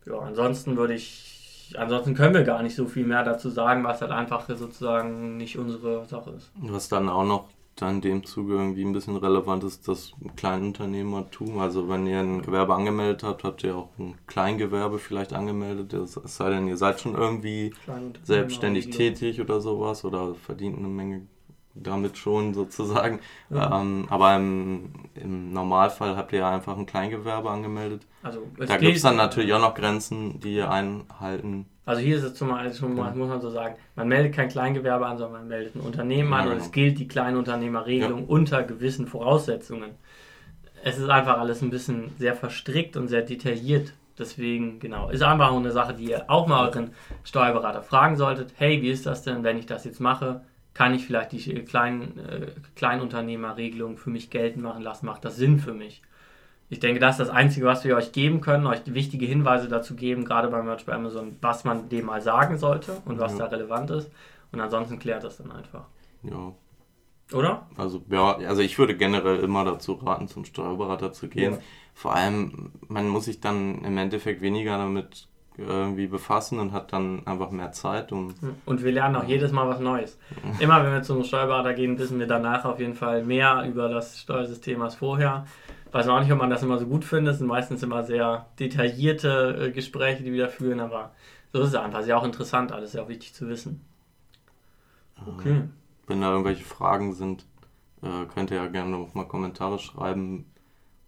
[0.06, 4.00] Ja, ansonsten würde ich, ansonsten können wir gar nicht so viel mehr dazu sagen, was
[4.00, 6.50] halt einfach sozusagen nicht unsere Sache ist.
[6.54, 11.58] Was dann auch noch da in dem Zuge irgendwie ein bisschen relevant ist das Kleinunternehmertum.
[11.58, 15.92] Also wenn ihr ein Gewerbe angemeldet habt, habt ihr auch ein Kleingewerbe vielleicht angemeldet.
[15.94, 17.72] Es sei denn, ihr seid schon irgendwie
[18.22, 21.26] selbstständig tätig oder sowas oder verdient eine Menge
[21.74, 23.20] damit schon sozusagen.
[23.48, 23.80] Ja.
[23.80, 28.02] Ähm, aber im, im, Normalfall habt ihr ja einfach ein Kleingewerbe angemeldet.
[28.22, 32.22] Also da gibt es dann natürlich auch noch Grenzen, die ihr einhalten also hier ist
[32.22, 35.74] es zum Beispiel, muss man so sagen, man meldet kein Kleingewerbe an, sondern man meldet
[35.74, 38.26] ein Unternehmen an ja, und es gilt die Kleinunternehmerregelung ja.
[38.28, 39.90] unter gewissen Voraussetzungen.
[40.84, 43.92] Es ist einfach alles ein bisschen sehr verstrickt und sehr detailliert.
[44.16, 46.92] Deswegen, genau, ist einfach eine Sache, die ihr auch mal euren
[47.24, 48.52] Steuerberater fragen solltet.
[48.54, 50.42] Hey, wie ist das denn, wenn ich das jetzt mache?
[50.80, 55.04] Kann ich vielleicht die kleinen, äh, Kleinunternehmerregelung für mich geltend machen lassen?
[55.04, 56.02] Macht das Sinn für mich?
[56.70, 59.96] ich denke, das ist das Einzige, was wir euch geben können, euch wichtige Hinweise dazu
[59.96, 63.38] geben, gerade beim Merch bei Amazon, was man dem mal sagen sollte und was ja.
[63.40, 64.08] da relevant ist.
[64.52, 65.86] Und ansonsten klärt das dann einfach.
[66.22, 66.54] Ja.
[67.36, 67.66] Oder?
[67.76, 71.54] Also, ja, also ich würde generell immer dazu raten, zum Steuerberater zu gehen.
[71.54, 71.58] Ja.
[71.92, 75.28] Vor allem, man muss sich dann im Endeffekt weniger damit
[75.60, 78.12] irgendwie befassen und hat dann einfach mehr Zeit.
[78.12, 78.34] Um
[78.66, 80.18] und wir lernen auch jedes Mal was Neues.
[80.58, 84.18] Immer wenn wir zum Steuerberater gehen, wissen wir danach auf jeden Fall mehr über das
[84.18, 85.46] Steuersystem als vorher.
[85.92, 87.32] Weiß auch nicht, ob man das immer so gut findet.
[87.32, 91.12] Es sind meistens immer sehr detaillierte äh, Gespräche, die wir da führen, aber
[91.52, 92.00] so ist es einfach.
[92.00, 93.84] Ist ja auch interessant, alles sehr wichtig zu wissen.
[95.26, 95.62] Okay.
[96.06, 97.44] Wenn da irgendwelche Fragen sind,
[98.02, 100.46] äh, könnt ihr ja gerne noch mal Kommentare schreiben.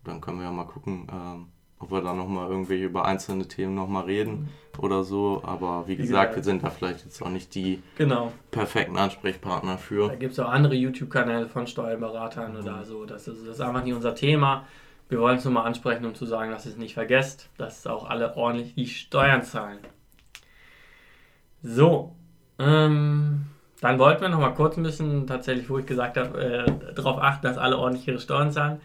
[0.05, 1.47] Dann können wir ja mal gucken, ähm,
[1.83, 5.43] ob wir da nochmal irgendwie über einzelne Themen nochmal reden oder so.
[5.45, 8.33] Aber wie, wie gesagt, gesagt, wir sind da vielleicht jetzt auch nicht die genau.
[8.51, 10.09] perfekten Ansprechpartner für.
[10.09, 12.61] Da gibt es auch andere YouTube-Kanäle von Steuerberatern mhm.
[12.61, 13.05] oder so.
[13.05, 14.67] Das ist, das ist einfach nicht unser Thema.
[15.09, 17.87] Wir wollen es nur mal ansprechen, um zu sagen, dass ihr es nicht vergesst, dass
[17.87, 19.79] auch alle ordentlich die Steuern zahlen.
[21.63, 22.15] So,
[22.59, 23.47] ähm,
[23.81, 27.21] dann wollten wir noch mal kurz ein bisschen, tatsächlich, wo ich gesagt habe, äh, darauf
[27.21, 28.81] achten, dass alle ordentlich ihre Steuern zahlen.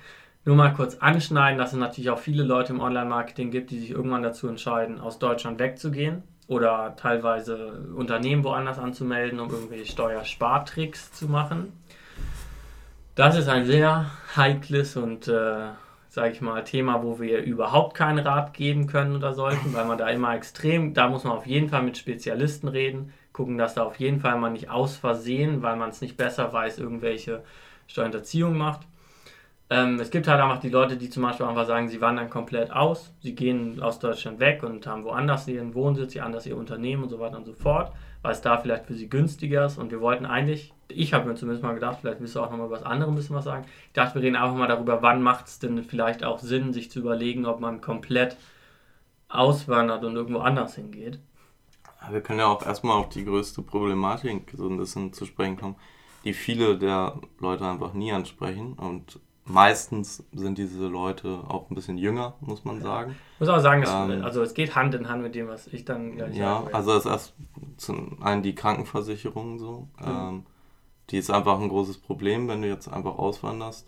[0.48, 3.92] Nur mal kurz anschneiden, dass es natürlich auch viele Leute im Online-Marketing gibt, die sich
[3.92, 11.28] irgendwann dazu entscheiden, aus Deutschland wegzugehen oder teilweise Unternehmen woanders anzumelden, um irgendwelche Steuerspartricks zu
[11.28, 11.74] machen.
[13.14, 15.72] Das ist ein sehr heikles und, äh,
[16.08, 19.98] sage ich mal, Thema, wo wir überhaupt keinen Rat geben können oder sollten, weil man
[19.98, 23.84] da immer extrem, da muss man auf jeden Fall mit Spezialisten reden, gucken, dass da
[23.84, 27.44] auf jeden Fall man nicht aus Versehen, weil man es nicht besser weiß, irgendwelche
[27.88, 28.88] Steuerhinterziehung macht.
[29.70, 32.72] Ähm, es gibt halt einfach die Leute, die zum Beispiel einfach sagen, sie wandern komplett
[32.72, 37.04] aus, sie gehen aus Deutschland weg und haben woanders ihren Wohnsitz, ihr anders ihr Unternehmen
[37.04, 39.78] und so weiter und so fort, weil es da vielleicht für sie günstiger ist.
[39.78, 42.70] Und wir wollten eigentlich, ich habe mir zumindest mal gedacht, vielleicht willst du auch nochmal
[42.70, 43.66] was anderes ein bisschen was sagen.
[43.88, 46.90] Ich dachte, wir reden einfach mal darüber, wann macht es denn vielleicht auch Sinn, sich
[46.90, 48.38] zu überlegen, ob man komplett
[49.28, 51.20] auswandert und irgendwo anders hingeht.
[52.10, 55.76] Wir können ja auch erstmal auf die größte Problematik so ein bisschen zu sprechen kommen,
[56.24, 61.98] die viele der Leute einfach nie ansprechen und meistens sind diese Leute auch ein bisschen
[61.98, 63.16] jünger, muss man sagen.
[63.36, 65.86] Ich muss auch sagen, ähm, also es geht Hand in Hand mit dem, was ich
[65.86, 67.34] dann gleich Ja, also es ist erst
[67.78, 69.88] zum einen die Krankenversicherung so.
[70.00, 70.08] Mhm.
[70.08, 70.46] Ähm,
[71.10, 73.88] die ist einfach ein großes Problem, wenn du jetzt einfach auswanderst.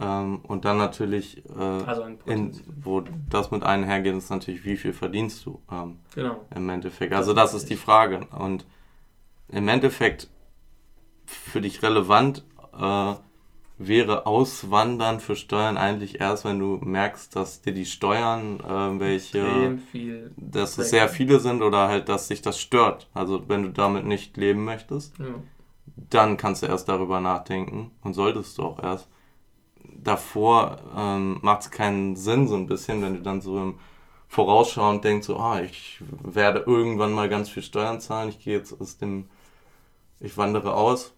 [0.00, 4.92] Ähm, und dann natürlich, äh, also in, wo das mit einhergeht, ist natürlich, wie viel
[4.92, 6.44] verdienst du ähm, genau.
[6.54, 7.12] im Endeffekt.
[7.12, 8.26] Also das, das ist die Frage.
[8.38, 8.66] Und
[9.48, 10.28] im Endeffekt
[11.26, 12.44] für dich relevant
[12.78, 13.14] äh,
[13.76, 19.80] wäre Auswandern für Steuern eigentlich erst, wenn du merkst, dass dir die Steuern, äh, welche,
[20.36, 23.08] dass es sehr viele sind oder halt, dass sich das stört.
[23.14, 25.26] Also wenn du damit nicht leben möchtest, ja.
[26.10, 29.08] dann kannst du erst darüber nachdenken und solltest du auch erst.
[29.82, 33.78] Davor ähm, macht es keinen Sinn so ein bisschen, wenn du dann so im
[34.28, 38.78] Vorausschauend denkst, so, ah, ich werde irgendwann mal ganz viel Steuern zahlen, ich gehe jetzt
[38.80, 39.28] aus dem,
[40.20, 41.14] ich wandere aus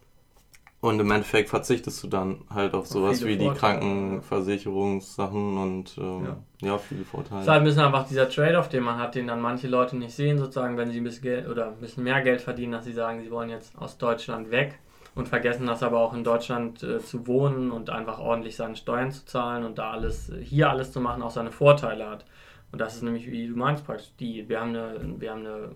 [0.86, 6.68] und im Endeffekt verzichtest du dann halt auf sowas wie die Krankenversicherungssachen und ähm, ja.
[6.68, 6.78] ja.
[6.78, 7.40] viele Vorteile.
[7.40, 9.96] Es ist halt ein bisschen einfach dieser Trade-off, den man hat, den dann manche Leute
[9.96, 12.84] nicht sehen, sozusagen, wenn sie ein bisschen Geld oder ein bisschen mehr Geld verdienen, dass
[12.84, 14.78] sie sagen, sie wollen jetzt aus Deutschland weg
[15.14, 19.10] und vergessen das aber auch in Deutschland äh, zu wohnen und einfach ordentlich seine Steuern
[19.10, 22.24] zu zahlen und da alles, hier alles zu machen, auch seine Vorteile hat.
[22.70, 25.70] Und das ist nämlich, wie du meinst, praktisch, die, wir haben eine, wir haben eine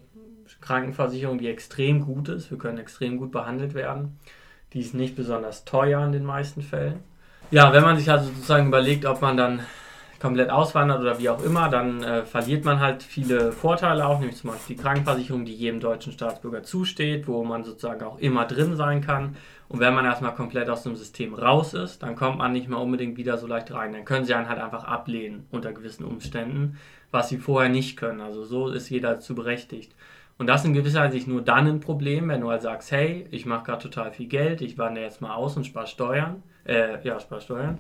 [0.61, 4.18] Krankenversicherung, die extrem gut ist, wir können extrem gut behandelt werden
[4.72, 7.00] die ist nicht besonders teuer in den meisten Fällen.
[7.50, 9.61] Ja, wenn man sich also sozusagen überlegt, ob man dann
[10.20, 14.37] komplett auswandert oder wie auch immer, dann äh, verliert man halt viele Vorteile auch, nämlich
[14.37, 18.76] zum Beispiel die Krankenversicherung, die jedem deutschen Staatsbürger zusteht, wo man sozusagen auch immer drin
[18.76, 19.37] sein kann.
[19.68, 22.78] Und wenn man erstmal komplett aus dem System raus ist, dann kommt man nicht mehr
[22.78, 23.92] unbedingt wieder so leicht rein.
[23.92, 26.76] Dann können sie einen halt einfach ablehnen unter gewissen Umständen,
[27.11, 28.20] was sie vorher nicht können.
[28.20, 29.94] Also so ist jeder dazu berechtigt.
[30.40, 33.26] Und das ist in gewisser Hinsicht nur dann ein Problem, wenn du halt sagst, hey,
[33.31, 36.42] ich mache gerade total viel Geld, ich wandere jetzt mal aus und spare Steuern.
[36.64, 37.76] Äh, ja, spare Steuern.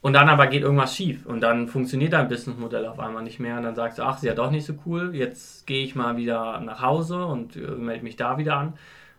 [0.00, 3.58] Und dann aber geht irgendwas schief und dann funktioniert dein Businessmodell auf einmal nicht mehr
[3.58, 6.16] und dann sagst du, ach, ist ja doch nicht so cool, jetzt gehe ich mal
[6.16, 8.72] wieder nach Hause und äh, melde mich da wieder an.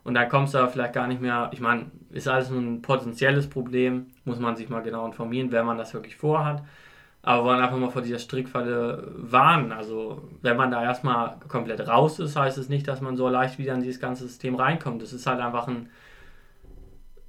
[0.03, 2.81] Und dann kommst du aber vielleicht gar nicht mehr, ich meine, ist alles nur ein
[2.81, 6.61] potenzielles Problem, muss man sich mal genau informieren, wenn man das wirklich vorhat
[7.25, 9.71] aber wollen einfach mal vor dieser Strickfalle warnen.
[9.71, 13.57] Also, wenn man da erstmal komplett raus ist, heißt es nicht, dass man so leicht
[13.57, 15.01] wieder in dieses ganze System reinkommt.
[15.01, 15.89] Das ist halt einfach ein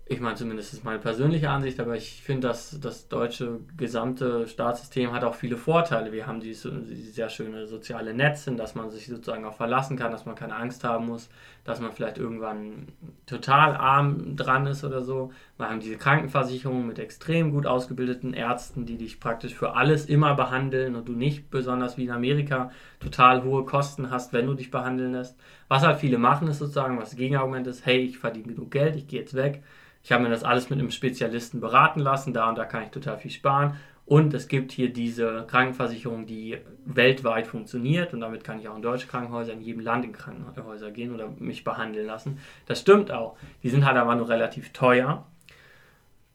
[0.09, 5.13] ich meine, zumindest ist meine persönliche Ansicht, aber ich finde, dass das deutsche gesamte Staatssystem
[5.13, 6.13] hat auch viele Vorteile.
[6.13, 9.97] Wir haben dieses, dieses sehr schöne soziale Netz, in das man sich sozusagen auch verlassen
[9.97, 11.29] kann, dass man keine Angst haben muss,
[11.65, 12.87] dass man vielleicht irgendwann
[13.27, 15.33] total arm dran ist oder so.
[15.57, 20.37] Wir haben diese Krankenversicherung mit extrem gut ausgebildeten Ärzten, die dich praktisch für alles immer
[20.37, 24.71] behandeln und du nicht besonders wie in Amerika total hohe Kosten hast, wenn du dich
[24.71, 25.37] behandeln lässt.
[25.67, 28.95] Was halt viele machen, ist sozusagen, was das Gegenargument ist, hey, ich verdiene genug Geld,
[28.95, 29.65] ich gehe jetzt weg
[30.07, 32.91] Ich habe mir das alles mit einem Spezialisten beraten lassen, da und da kann ich
[32.91, 33.75] total viel sparen.
[34.05, 38.83] Und es gibt hier diese Krankenversicherung, die weltweit funktioniert und damit kann ich auch in
[38.83, 42.39] deutsche Krankenhäuser, in jedem Land in Krankenhäuser gehen oder mich behandeln lassen.
[42.67, 43.37] Das stimmt auch.
[43.65, 45.27] Die sind halt aber nur relativ teuer.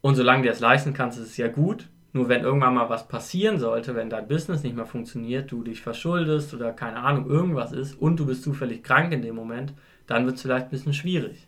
[0.02, 1.88] Und solange du das leisten kannst, ist es ja gut.
[2.12, 5.80] Nur wenn irgendwann mal was passieren sollte, wenn dein Business nicht mehr funktioniert, du dich
[5.80, 9.74] verschuldest oder keine Ahnung, irgendwas ist und du bist zufällig krank in dem Moment,
[10.08, 11.48] dann wird es vielleicht ein bisschen schwierig.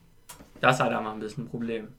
[0.61, 1.89] Das ist halt einmal ein bisschen ein Problem.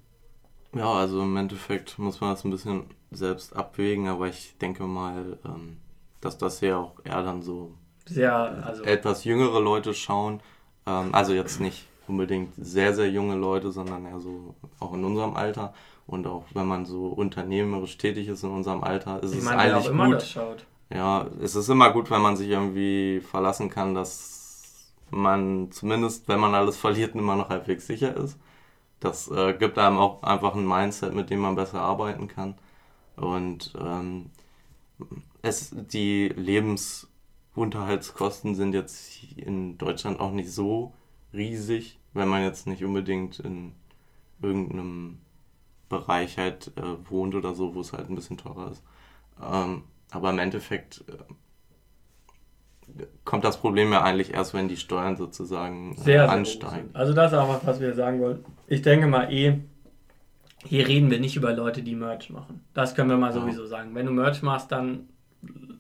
[0.75, 5.39] Ja, also im Endeffekt muss man das ein bisschen selbst abwägen, aber ich denke mal,
[5.45, 5.79] ähm,
[6.21, 7.73] dass das ja auch eher dann so
[8.07, 8.35] sehr,
[8.65, 10.41] also etwas jüngere Leute schauen.
[10.87, 15.37] Ähm, also jetzt nicht unbedingt sehr, sehr junge Leute, sondern eher so auch in unserem
[15.37, 15.73] Alter.
[16.07, 19.63] Und auch wenn man so unternehmerisch tätig ist in unserem Alter, ist ich es meine,
[19.63, 20.67] eigentlich auch gut.
[20.91, 26.41] Ja, es ist immer gut, wenn man sich irgendwie verlassen kann, dass man zumindest, wenn
[26.41, 28.39] man alles verliert, immer noch halbwegs sicher ist.
[29.05, 32.55] Das äh, gibt einem auch einfach ein Mindset, mit dem man besser arbeiten kann.
[33.17, 34.31] Und ähm,
[35.43, 40.95] es, die Lebensunterhaltskosten sind jetzt in Deutschland auch nicht so
[41.35, 43.75] riesig, wenn man jetzt nicht unbedingt in
[44.41, 45.19] irgendeinem
[45.91, 48.83] Bereich halt äh, wohnt oder so, wo es halt ein bisschen teurer ist.
[49.39, 51.19] Ähm, aber im Endeffekt äh,
[53.25, 56.91] kommt das Problem ja eigentlich erst, wenn die Steuern sozusagen äh, sehr, ansteigen.
[56.93, 58.45] Sehr also das ist auch was, was wir sagen wollen.
[58.67, 59.59] Ich denke mal eh,
[60.67, 62.65] hier reden wir nicht über Leute, die Merch machen.
[62.73, 63.69] Das können wir mal sowieso ja.
[63.69, 63.95] sagen.
[63.95, 65.09] Wenn du Merch machst, dann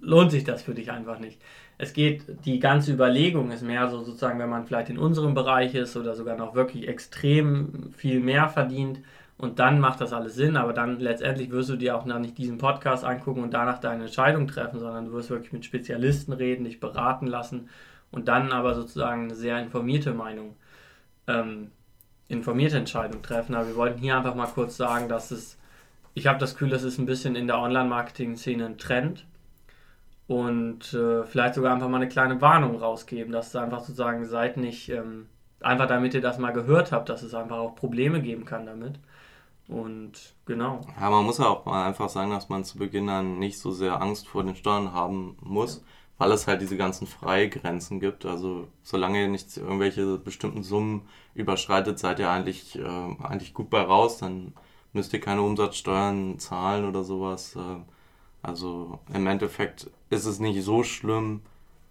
[0.00, 1.40] lohnt sich das für dich einfach nicht.
[1.78, 5.74] Es geht, die ganze Überlegung ist mehr so sozusagen, wenn man vielleicht in unserem Bereich
[5.74, 9.00] ist oder sogar noch wirklich extrem viel mehr verdient
[9.36, 12.38] und dann macht das alles Sinn, aber dann letztendlich wirst du dir auch noch nicht
[12.38, 16.64] diesen Podcast angucken und danach deine Entscheidung treffen, sondern du wirst wirklich mit Spezialisten reden,
[16.64, 17.68] dich beraten lassen
[18.12, 20.54] und dann aber sozusagen eine sehr informierte Meinung,
[21.26, 21.72] ähm,
[22.28, 23.54] informierte Entscheidung treffen.
[23.54, 25.58] Aber wir wollten hier einfach mal kurz sagen, dass es,
[26.14, 29.26] ich habe das Gefühl, das ist ein bisschen in der Online-Marketing-Szene ein Trend
[30.28, 34.56] und äh, vielleicht sogar einfach mal eine kleine Warnung rausgeben, dass es einfach sozusagen seid
[34.56, 35.26] nicht, ähm,
[35.60, 39.00] einfach damit ihr das mal gehört habt, dass es einfach auch Probleme geben kann damit.
[39.68, 40.80] Und genau.
[41.00, 43.70] Ja, man muss ja auch mal einfach sagen, dass man zu Beginn dann nicht so
[43.70, 45.82] sehr Angst vor den Steuern haben muss, ja.
[46.18, 48.26] weil es halt diese ganzen Freigrenzen gibt.
[48.26, 53.80] Also solange ihr nicht irgendwelche bestimmten Summen überschreitet, seid ihr eigentlich, äh, eigentlich gut bei
[53.80, 54.18] raus.
[54.18, 54.52] Dann
[54.92, 57.56] müsst ihr keine Umsatzsteuern zahlen oder sowas.
[57.56, 57.80] Äh,
[58.42, 61.40] also im Endeffekt ist es nicht so schlimm,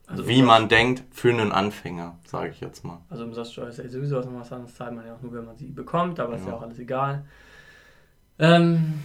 [0.06, 3.00] also wie man denkt, für einen Anfänger, sage ich jetzt mal.
[3.10, 5.58] Also Umsatzsteuer ist ja sowieso was anderes, das zahlt man ja auch nur, wenn man
[5.58, 6.40] sie bekommt, aber ja.
[6.40, 7.26] ist ja auch alles egal.
[8.40, 9.00] Ähm,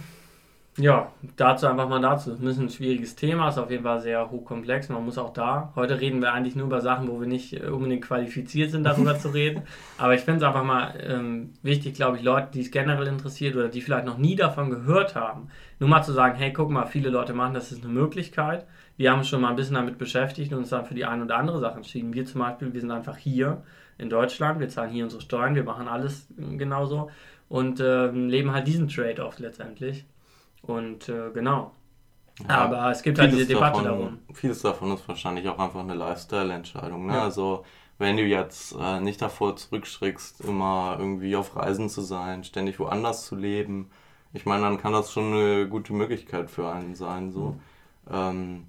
[0.79, 2.31] ja, dazu einfach mal dazu.
[2.31, 4.87] Das ist ein schwieriges Thema, ist auf jeden Fall sehr hochkomplex.
[4.87, 5.73] Man muss auch da.
[5.75, 9.17] Heute reden wir eigentlich nur über Sachen, wo wir nicht äh, unbedingt qualifiziert sind, darüber
[9.19, 9.63] zu reden.
[9.97, 13.55] Aber ich finde es einfach mal ähm, wichtig, glaube ich, Leute, die es generell interessiert
[13.57, 16.85] oder die vielleicht noch nie davon gehört haben, nur mal zu sagen: hey, guck mal,
[16.85, 18.65] viele Leute machen das, ist eine Möglichkeit.
[18.95, 21.25] Wir haben uns schon mal ein bisschen damit beschäftigt und uns dann für die eine
[21.25, 22.13] oder andere Sache entschieden.
[22.13, 23.63] Wir zum Beispiel, wir sind einfach hier
[23.97, 27.09] in Deutschland, wir zahlen hier unsere Steuern, wir machen alles äh, genauso
[27.49, 30.05] und äh, leben halt diesen Trade-off letztendlich.
[30.61, 31.71] Und äh, genau.
[32.47, 34.19] Ja, Aber es gibt halt diese Debatte davon, darum.
[34.33, 37.07] Vieles davon ist wahrscheinlich auch einfach eine Lifestyle-Entscheidung.
[37.07, 37.13] Ne?
[37.13, 37.23] Ja.
[37.23, 37.65] Also
[37.97, 43.25] wenn du jetzt äh, nicht davor zurückschreckst, immer irgendwie auf Reisen zu sein, ständig woanders
[43.25, 43.89] zu leben,
[44.31, 47.31] ich meine, dann kann das schon eine gute Möglichkeit für einen sein.
[47.31, 47.57] So.
[48.05, 48.11] Mhm.
[48.11, 48.67] Ähm,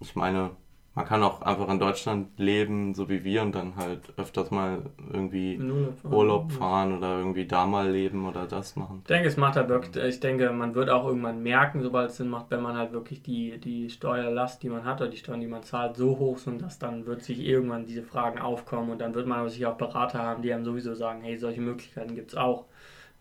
[0.00, 0.50] ich meine,
[0.94, 4.82] man kann auch einfach in Deutschland leben, so wie wir, und dann halt öfters mal
[5.10, 8.98] irgendwie Urlaub fahren, Urlaub fahren oder irgendwie da mal leben oder das machen.
[9.02, 12.18] Ich denke, es macht halt wirklich, ich denke, man wird auch irgendwann merken, sobald es
[12.18, 15.40] Sinn macht, wenn man halt wirklich die, die Steuerlast, die man hat oder die Steuern,
[15.40, 19.00] die man zahlt, so hoch sind, dass dann wird sich irgendwann diese Fragen aufkommen und
[19.00, 22.14] dann wird man aber sich auch Berater haben, die einem sowieso sagen, hey, solche Möglichkeiten
[22.14, 22.66] gibt es auch.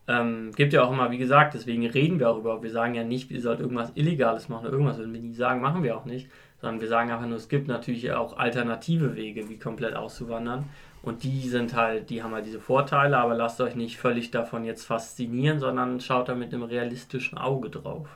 [0.07, 3.03] Ähm, gibt ja auch immer, wie gesagt, deswegen reden wir auch über, wir sagen ja
[3.03, 6.05] nicht, ihr sollt irgendwas Illegales machen oder irgendwas, würden wir nie sagen, machen wir auch
[6.05, 6.27] nicht
[6.61, 10.69] sondern wir sagen einfach nur, es gibt natürlich auch alternative Wege, wie komplett auszuwandern.
[11.03, 14.63] Und die sind halt, die haben halt diese Vorteile, aber lasst euch nicht völlig davon
[14.63, 18.07] jetzt faszinieren, sondern schaut da mit einem realistischen Auge drauf.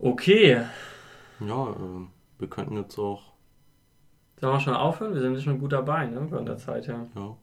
[0.00, 0.62] Okay.
[1.38, 2.06] Ja, äh,
[2.40, 3.22] wir könnten jetzt auch.
[4.40, 5.14] Sollen wir schon aufhören?
[5.14, 6.26] Wir sind schon gut dabei, ne?
[6.28, 7.06] Von der Zeit her.
[7.14, 7.36] Ja.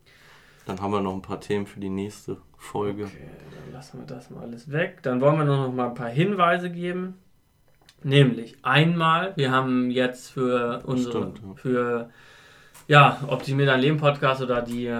[0.66, 3.06] Dann haben wir noch ein paar Themen für die nächste Folge.
[3.06, 5.02] Okay, dann lassen wir das mal alles weg.
[5.04, 7.16] Dann wollen wir nur noch mal ein paar Hinweise geben.
[8.04, 11.54] Nämlich einmal, wir haben jetzt für unsere, Stimmt, ja.
[11.56, 12.10] für
[12.88, 14.92] ja, Optimier dein Leben Podcast oder die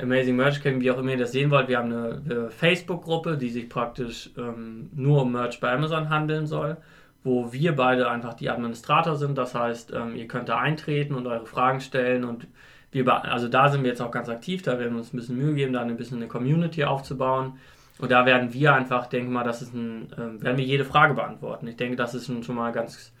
[0.00, 3.36] Amazing Merch Academy, wie auch immer ihr das sehen wollt, wir haben eine, eine Facebook-Gruppe,
[3.36, 6.76] die sich praktisch ähm, nur um Merch bei Amazon handeln soll,
[7.24, 9.36] wo wir beide einfach die Administrator sind.
[9.36, 12.46] Das heißt, ähm, ihr könnt da eintreten und eure Fragen stellen und
[12.90, 15.38] wir, also da sind wir jetzt auch ganz aktiv, da werden wir uns ein bisschen
[15.38, 17.54] Mühe geben, da ein bisschen eine Community aufzubauen.
[18.02, 21.14] Und da werden wir einfach, denke mal, das ist ein, äh, werden wir jede Frage
[21.14, 21.68] beantworten.
[21.68, 23.12] Ich denke, das ist schon mal ganz,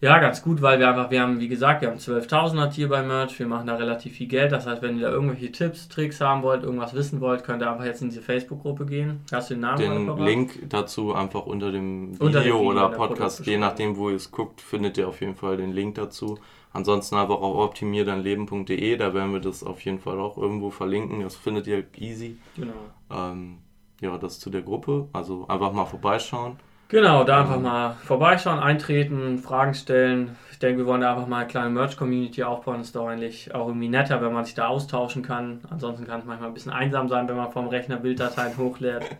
[0.00, 3.02] ja, ganz gut, weil wir einfach, wir haben, wie gesagt, wir haben 12.000 hier bei
[3.02, 4.52] Merch, wir machen da relativ viel Geld.
[4.52, 7.72] Das heißt, wenn ihr da irgendwelche Tipps, Tricks haben wollt, irgendwas wissen wollt, könnt ihr
[7.72, 9.24] einfach jetzt in diese Facebook-Gruppe gehen.
[9.32, 10.06] Hast du den Namen?
[10.06, 14.10] Den Link dazu einfach unter dem Video, unter dem Video oder Podcast, je nachdem, wo
[14.10, 16.38] ihr es guckt, findet ihr auf jeden Fall den Link dazu.
[16.72, 21.20] Ansonsten einfach auf optimierdanleben.de, da werden wir das auf jeden Fall auch irgendwo verlinken.
[21.20, 22.36] Das findet ihr easy.
[22.56, 22.72] Genau.
[23.10, 23.58] Ähm,
[24.02, 25.08] ja, das zu der Gruppe.
[25.14, 26.58] Also einfach mal vorbeischauen.
[26.88, 30.36] Genau, da einfach mal vorbeischauen, eintreten, Fragen stellen.
[30.50, 32.78] Ich denke, wir wollen da einfach mal eine kleine Merch-Community aufbauen.
[32.78, 35.60] Das ist doch eigentlich auch irgendwie netter, wenn man sich da austauschen kann.
[35.70, 39.04] Ansonsten kann es manchmal ein bisschen einsam sein, wenn man vom Rechner Bilddateien hochlädt.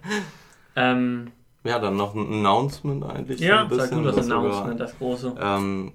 [0.75, 1.33] Ähm,
[1.65, 3.41] ja, dann noch ein Announcement eigentlich.
[3.41, 5.35] Ja, so ein bisschen, gut, das Announcement, das große.
[5.39, 5.93] Ähm,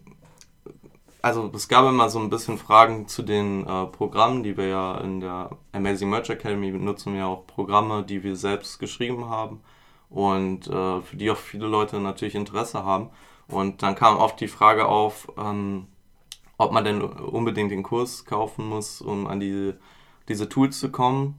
[1.22, 4.98] also es gab immer so ein bisschen Fragen zu den äh, Programmen, die wir ja
[5.00, 9.62] in der Amazing Merch Academy benutzen wir auch Programme, die wir selbst geschrieben haben
[10.10, 13.10] und äh, für die auch viele Leute natürlich Interesse haben.
[13.48, 15.88] Und dann kam oft die Frage auf, ähm,
[16.58, 19.74] ob man denn unbedingt den Kurs kaufen muss, um an die,
[20.28, 21.36] diese Tools zu kommen.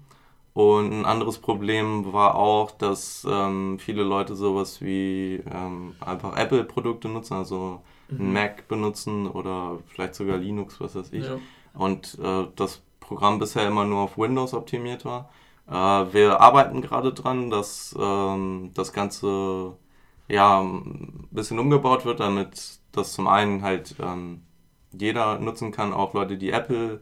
[0.55, 7.09] Und ein anderes Problem war auch, dass ähm, viele Leute sowas wie ähm, einfach Apple-Produkte
[7.09, 8.33] nutzen, also mhm.
[8.33, 11.27] Mac benutzen oder vielleicht sogar Linux, was weiß ich.
[11.27, 11.39] Ja.
[11.75, 15.31] Und äh, das Programm bisher immer nur auf Windows optimiert war.
[15.69, 19.77] Äh, wir arbeiten gerade dran, dass ähm, das Ganze
[20.29, 24.43] ja ein bisschen umgebaut wird, damit das zum einen halt ähm,
[24.93, 27.01] jeder nutzen kann, auch Leute, die Apple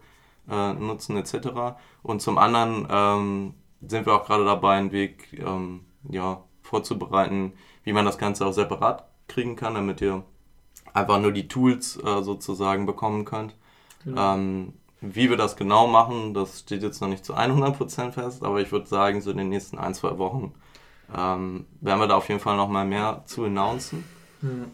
[0.51, 1.77] äh, nutzen etc.
[2.03, 3.55] Und zum anderen ähm,
[3.87, 7.53] sind wir auch gerade dabei, einen Weg ähm, ja, vorzubereiten,
[7.85, 10.25] wie man das Ganze auch separat kriegen kann, damit ihr
[10.93, 13.55] einfach nur die Tools äh, sozusagen bekommen könnt.
[14.05, 14.35] Genau.
[14.35, 18.61] Ähm, wie wir das genau machen, das steht jetzt noch nicht zu 100% fest, aber
[18.61, 20.55] ich würde sagen, so in den nächsten ein, zwei Wochen
[21.15, 24.05] ähm, werden wir da auf jeden Fall noch mal mehr zu announcen.
[24.41, 24.67] Mhm.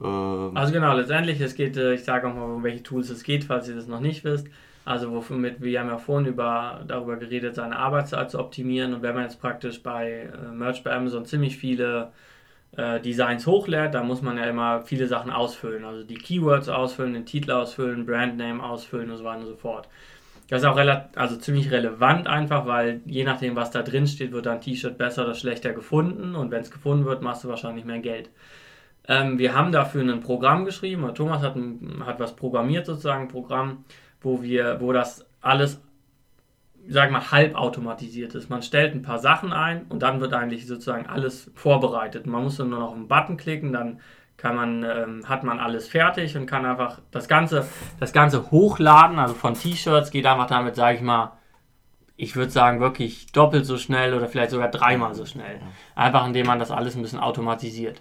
[0.00, 3.22] Ähm, also genau, letztendlich, es geht, äh, ich sage auch mal, um welche Tools es
[3.22, 4.46] geht, falls ihr das noch nicht wisst.
[4.86, 9.14] Also womit wir haben ja vorhin über, darüber geredet, seine Arbeitszeit zu optimieren und wenn
[9.14, 12.12] man jetzt praktisch bei äh, Merch bei Amazon ziemlich viele
[12.76, 15.84] äh, Designs hochlädt, da muss man ja immer viele Sachen ausfüllen.
[15.84, 19.88] Also die Keywords ausfüllen, den Titel ausfüllen, Brandname ausfüllen und so weiter und so fort.
[20.48, 20.78] Das ist auch
[21.16, 25.24] also ziemlich relevant einfach, weil je nachdem, was da drin steht, wird ein T-Shirt besser
[25.24, 28.30] oder schlechter gefunden und wenn es gefunden wird, machst du wahrscheinlich mehr Geld.
[29.08, 33.22] Ähm, wir haben dafür ein Programm geschrieben, oder Thomas hat, ein, hat was programmiert sozusagen,
[33.22, 33.84] ein Programm,
[34.26, 35.80] wo wir, wo das alles
[36.88, 38.50] sag mal, halb automatisiert ist.
[38.50, 42.26] Man stellt ein paar Sachen ein und dann wird eigentlich sozusagen alles vorbereitet.
[42.26, 44.00] Man muss dann nur noch einen Button klicken, dann
[44.36, 47.66] kann man, ähm, hat man alles fertig und kann einfach das Ganze,
[47.98, 51.32] das Ganze hochladen, also von T-Shirts geht einfach damit, sage ich mal,
[52.16, 55.60] ich würde sagen, wirklich doppelt so schnell oder vielleicht sogar dreimal so schnell.
[55.94, 58.00] Einfach indem man das alles ein bisschen automatisiert.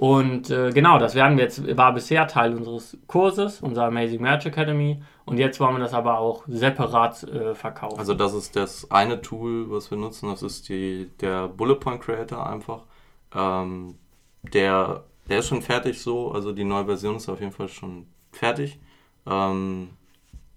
[0.00, 4.46] Und äh, genau, das werden wir jetzt, war bisher Teil unseres Kurses, unserer Amazing Merch
[4.46, 5.02] Academy.
[5.26, 7.98] Und jetzt wollen wir das aber auch separat äh, verkaufen.
[7.98, 12.00] Also das ist das eine Tool, was wir nutzen, das ist die, der Bullet Point
[12.00, 12.84] Creator einfach.
[13.34, 13.98] Ähm,
[14.40, 18.06] der, der ist schon fertig so, also die neue Version ist auf jeden Fall schon
[18.32, 18.80] fertig.
[19.26, 19.90] Ähm,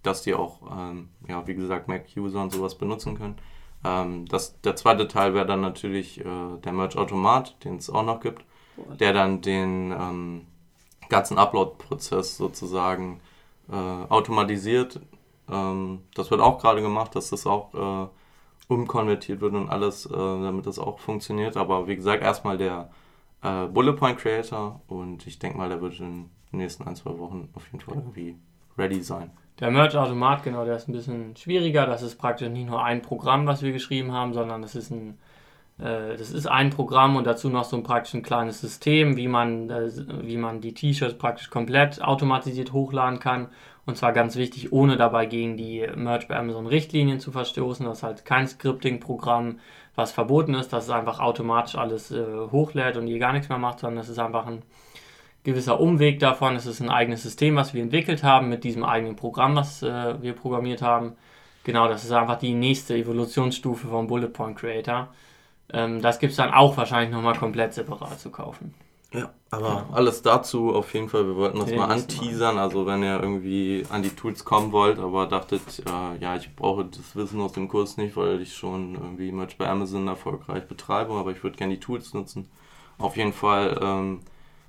[0.04, 3.36] dass die auch, ähm, ja, wie gesagt, Mac-User und sowas benutzen können.
[3.84, 8.22] Ähm, das, der zweite Teil wäre dann natürlich äh, der Merge-Automat, den es auch noch
[8.22, 8.46] gibt
[9.00, 10.48] der dann den ähm,
[11.10, 13.22] ganzen Upload-Prozess sozusagen
[13.72, 15.00] äh, automatisiert.
[15.50, 18.08] Ähm, das wird auch gerade gemacht, dass das auch äh,
[18.68, 21.58] umkonvertiert wird und alles, äh, damit das auch funktioniert.
[21.58, 22.90] Aber wie gesagt, erstmal der
[23.42, 27.18] äh, Bullet Point Creator und ich denke mal, der wird in den nächsten ein, zwei
[27.18, 28.36] Wochen auf jeden Fall irgendwie
[28.78, 29.32] ready sein.
[29.60, 31.86] Der Merge-Automat, genau, der ist ein bisschen schwieriger.
[31.86, 35.20] Das ist praktisch nicht nur ein Programm, was wir geschrieben haben, sondern das ist ein
[35.78, 39.70] das ist ein Programm und dazu noch so ein praktisch ein kleines System, wie man,
[39.70, 39.90] äh,
[40.22, 43.50] wie man die T-Shirts praktisch komplett automatisiert hochladen kann.
[43.86, 47.86] Und zwar ganz wichtig, ohne dabei gegen die Merch bei Amazon Richtlinien zu verstoßen.
[47.86, 49.60] Das ist halt kein Scripting-Programm,
[49.96, 53.58] was verboten ist, dass es einfach automatisch alles äh, hochlädt und ihr gar nichts mehr
[53.58, 54.62] macht, sondern es ist einfach ein
[55.44, 56.56] gewisser Umweg davon.
[56.56, 60.22] Es ist ein eigenes System, was wir entwickelt haben mit diesem eigenen Programm, was äh,
[60.22, 61.14] wir programmiert haben.
[61.66, 65.10] Genau, das ist einfach die nächste Evolutionsstufe vom Bullet Point Creator.
[65.72, 68.74] Ähm, das gibt es dann auch wahrscheinlich nochmal komplett separat zu kaufen.
[69.14, 69.90] Ja, aber ja.
[69.92, 71.28] alles dazu auf jeden Fall.
[71.28, 72.58] Wir wollten das mal anteasern.
[72.58, 76.86] Also wenn ihr irgendwie an die Tools kommen wollt, aber dachtet, äh, ja, ich brauche
[76.86, 81.14] das Wissen aus dem Kurs nicht, weil ich schon irgendwie Merch bei Amazon erfolgreich betreibe,
[81.14, 82.50] aber ich würde gerne die Tools nutzen.
[82.98, 84.22] Auf jeden Fall ähm,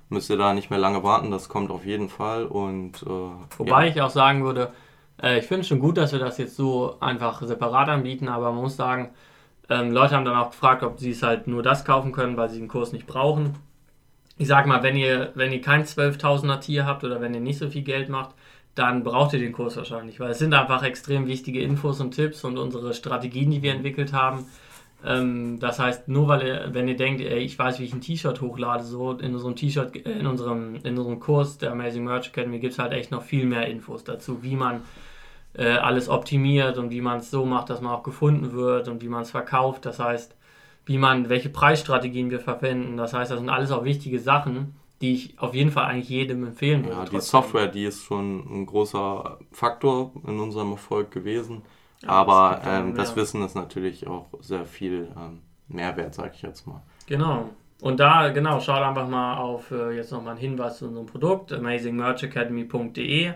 [0.09, 1.31] müsst ihr da nicht mehr lange warten.
[1.31, 2.45] Das kommt auf jeden Fall.
[2.45, 3.91] Und, äh, Wobei ja.
[3.91, 4.71] ich auch sagen würde,
[5.21, 8.51] Äh, ich finde es schon gut, dass wir das jetzt so einfach separat anbieten, aber
[8.51, 9.11] man muss sagen,
[9.69, 12.49] ähm, Leute haben dann auch gefragt, ob sie es halt nur das kaufen können, weil
[12.49, 13.55] sie den Kurs nicht brauchen.
[14.37, 17.57] Ich sage mal, wenn ihr, wenn ihr kein 12.000er Tier habt oder wenn ihr nicht
[17.57, 18.35] so viel Geld macht,
[18.75, 22.43] dann braucht ihr den Kurs wahrscheinlich, weil es sind einfach extrem wichtige Infos und Tipps
[22.43, 24.45] und unsere Strategien, die wir entwickelt haben.
[25.05, 28.01] Ähm, das heißt, nur weil ihr, wenn ihr denkt, ey, ich weiß, wie ich ein
[28.01, 32.59] T-Shirt hochlade, so in unserem T-Shirt, in unserem, in unserem Kurs der Amazing Merch Academy
[32.59, 34.81] gibt es halt echt noch viel mehr Infos dazu, wie man
[35.57, 39.01] äh, alles optimiert und wie man es so macht, dass man auch gefunden wird und
[39.01, 39.85] wie man es verkauft.
[39.85, 40.35] Das heißt,
[40.85, 42.97] wie man, welche Preisstrategien wir verwenden.
[42.97, 46.45] Das heißt, das sind alles auch wichtige Sachen, die ich auf jeden Fall eigentlich jedem
[46.45, 46.97] empfehlen würde.
[46.97, 51.63] Ja, die Software, die ist schon ein großer Faktor in unserem Erfolg gewesen.
[52.01, 56.41] Ja, Aber das, ähm, das Wissen ist natürlich auch sehr viel ähm, Mehrwert, sage ich
[56.41, 56.81] jetzt mal.
[57.07, 57.49] Genau.
[57.81, 61.51] Und da, genau, schaut einfach mal auf, äh, jetzt nochmal ein Hinweis zu unserem Produkt,
[61.51, 63.33] amazingmerchacademy.de.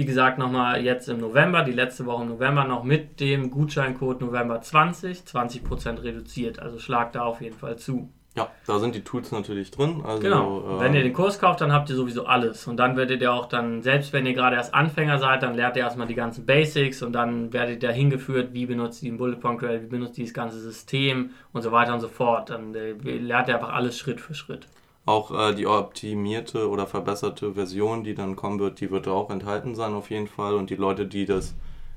[0.00, 4.22] Wie gesagt, nochmal jetzt im November, die letzte Woche im November noch mit dem Gutscheincode
[4.22, 6.58] November 20, 20% reduziert.
[6.58, 8.08] Also schlag da auf jeden Fall zu.
[8.34, 10.00] Ja, da sind die Tools natürlich drin.
[10.02, 10.64] Also, genau.
[10.66, 12.66] Ähm, wenn ihr den Kurs kauft, dann habt ihr sowieso alles.
[12.66, 15.76] Und dann werdet ihr auch dann, selbst wenn ihr gerade erst Anfänger seid, dann lernt
[15.76, 19.36] ihr erstmal die ganzen Basics und dann werdet ihr hingeführt, wie benutzt ihr den Bullet
[19.36, 22.48] Point Trail, wie benutzt ihr das ganze System und so weiter und so fort.
[22.48, 24.66] Dann äh, lernt ihr einfach alles Schritt für Schritt.
[25.06, 29.74] Auch äh, die optimierte oder verbesserte Version, die dann kommen wird, die wird auch enthalten
[29.74, 30.54] sein auf jeden Fall.
[30.54, 31.54] Und die Leute, die das,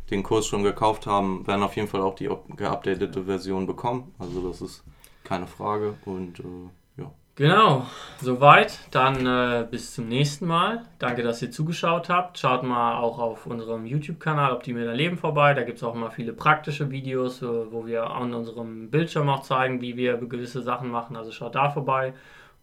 [0.09, 4.13] den Kurs schon gekauft haben, werden auf jeden Fall auch die geupdatete Version bekommen.
[4.19, 4.83] Also das ist
[5.23, 5.95] keine Frage.
[6.05, 7.11] Und äh, ja.
[7.35, 7.85] Genau,
[8.21, 8.79] soweit.
[8.91, 10.83] Dann äh, bis zum nächsten Mal.
[10.99, 12.39] Danke, dass ihr zugeschaut habt.
[12.39, 15.53] Schaut mal auch auf unserem YouTube-Kanal Optimier dein Leben vorbei.
[15.53, 19.41] Da gibt es auch immer viele praktische Videos, äh, wo wir an unserem Bildschirm auch
[19.41, 21.15] zeigen, wie wir gewisse Sachen machen.
[21.15, 22.13] Also schaut da vorbei.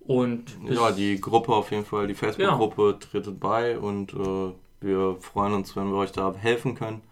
[0.07, 2.93] Und ja, die Gruppe auf jeden Fall, die Facebook-Gruppe genau.
[2.93, 7.03] tretet bei und äh, wir freuen uns, wenn wir euch da helfen können.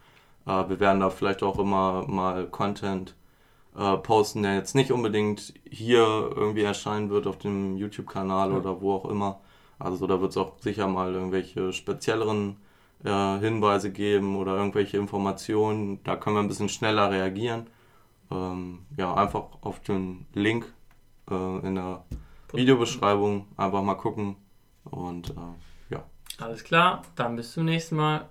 [0.45, 3.15] Äh, wir werden da vielleicht auch immer mal Content
[3.77, 6.01] äh, posten, der jetzt nicht unbedingt hier
[6.35, 8.57] irgendwie erscheinen wird auf dem YouTube-Kanal ja.
[8.57, 9.39] oder wo auch immer.
[9.77, 12.57] Also da wird es auch sicher mal irgendwelche spezielleren
[13.03, 16.03] äh, Hinweise geben oder irgendwelche Informationen.
[16.03, 17.67] Da können wir ein bisschen schneller reagieren.
[18.31, 20.71] Ähm, ja, einfach auf den Link
[21.31, 22.03] äh, in der
[22.53, 24.35] Videobeschreibung einfach mal gucken
[24.83, 26.03] und äh, ja.
[26.39, 28.27] Alles klar, dann bis zum nächsten Mal.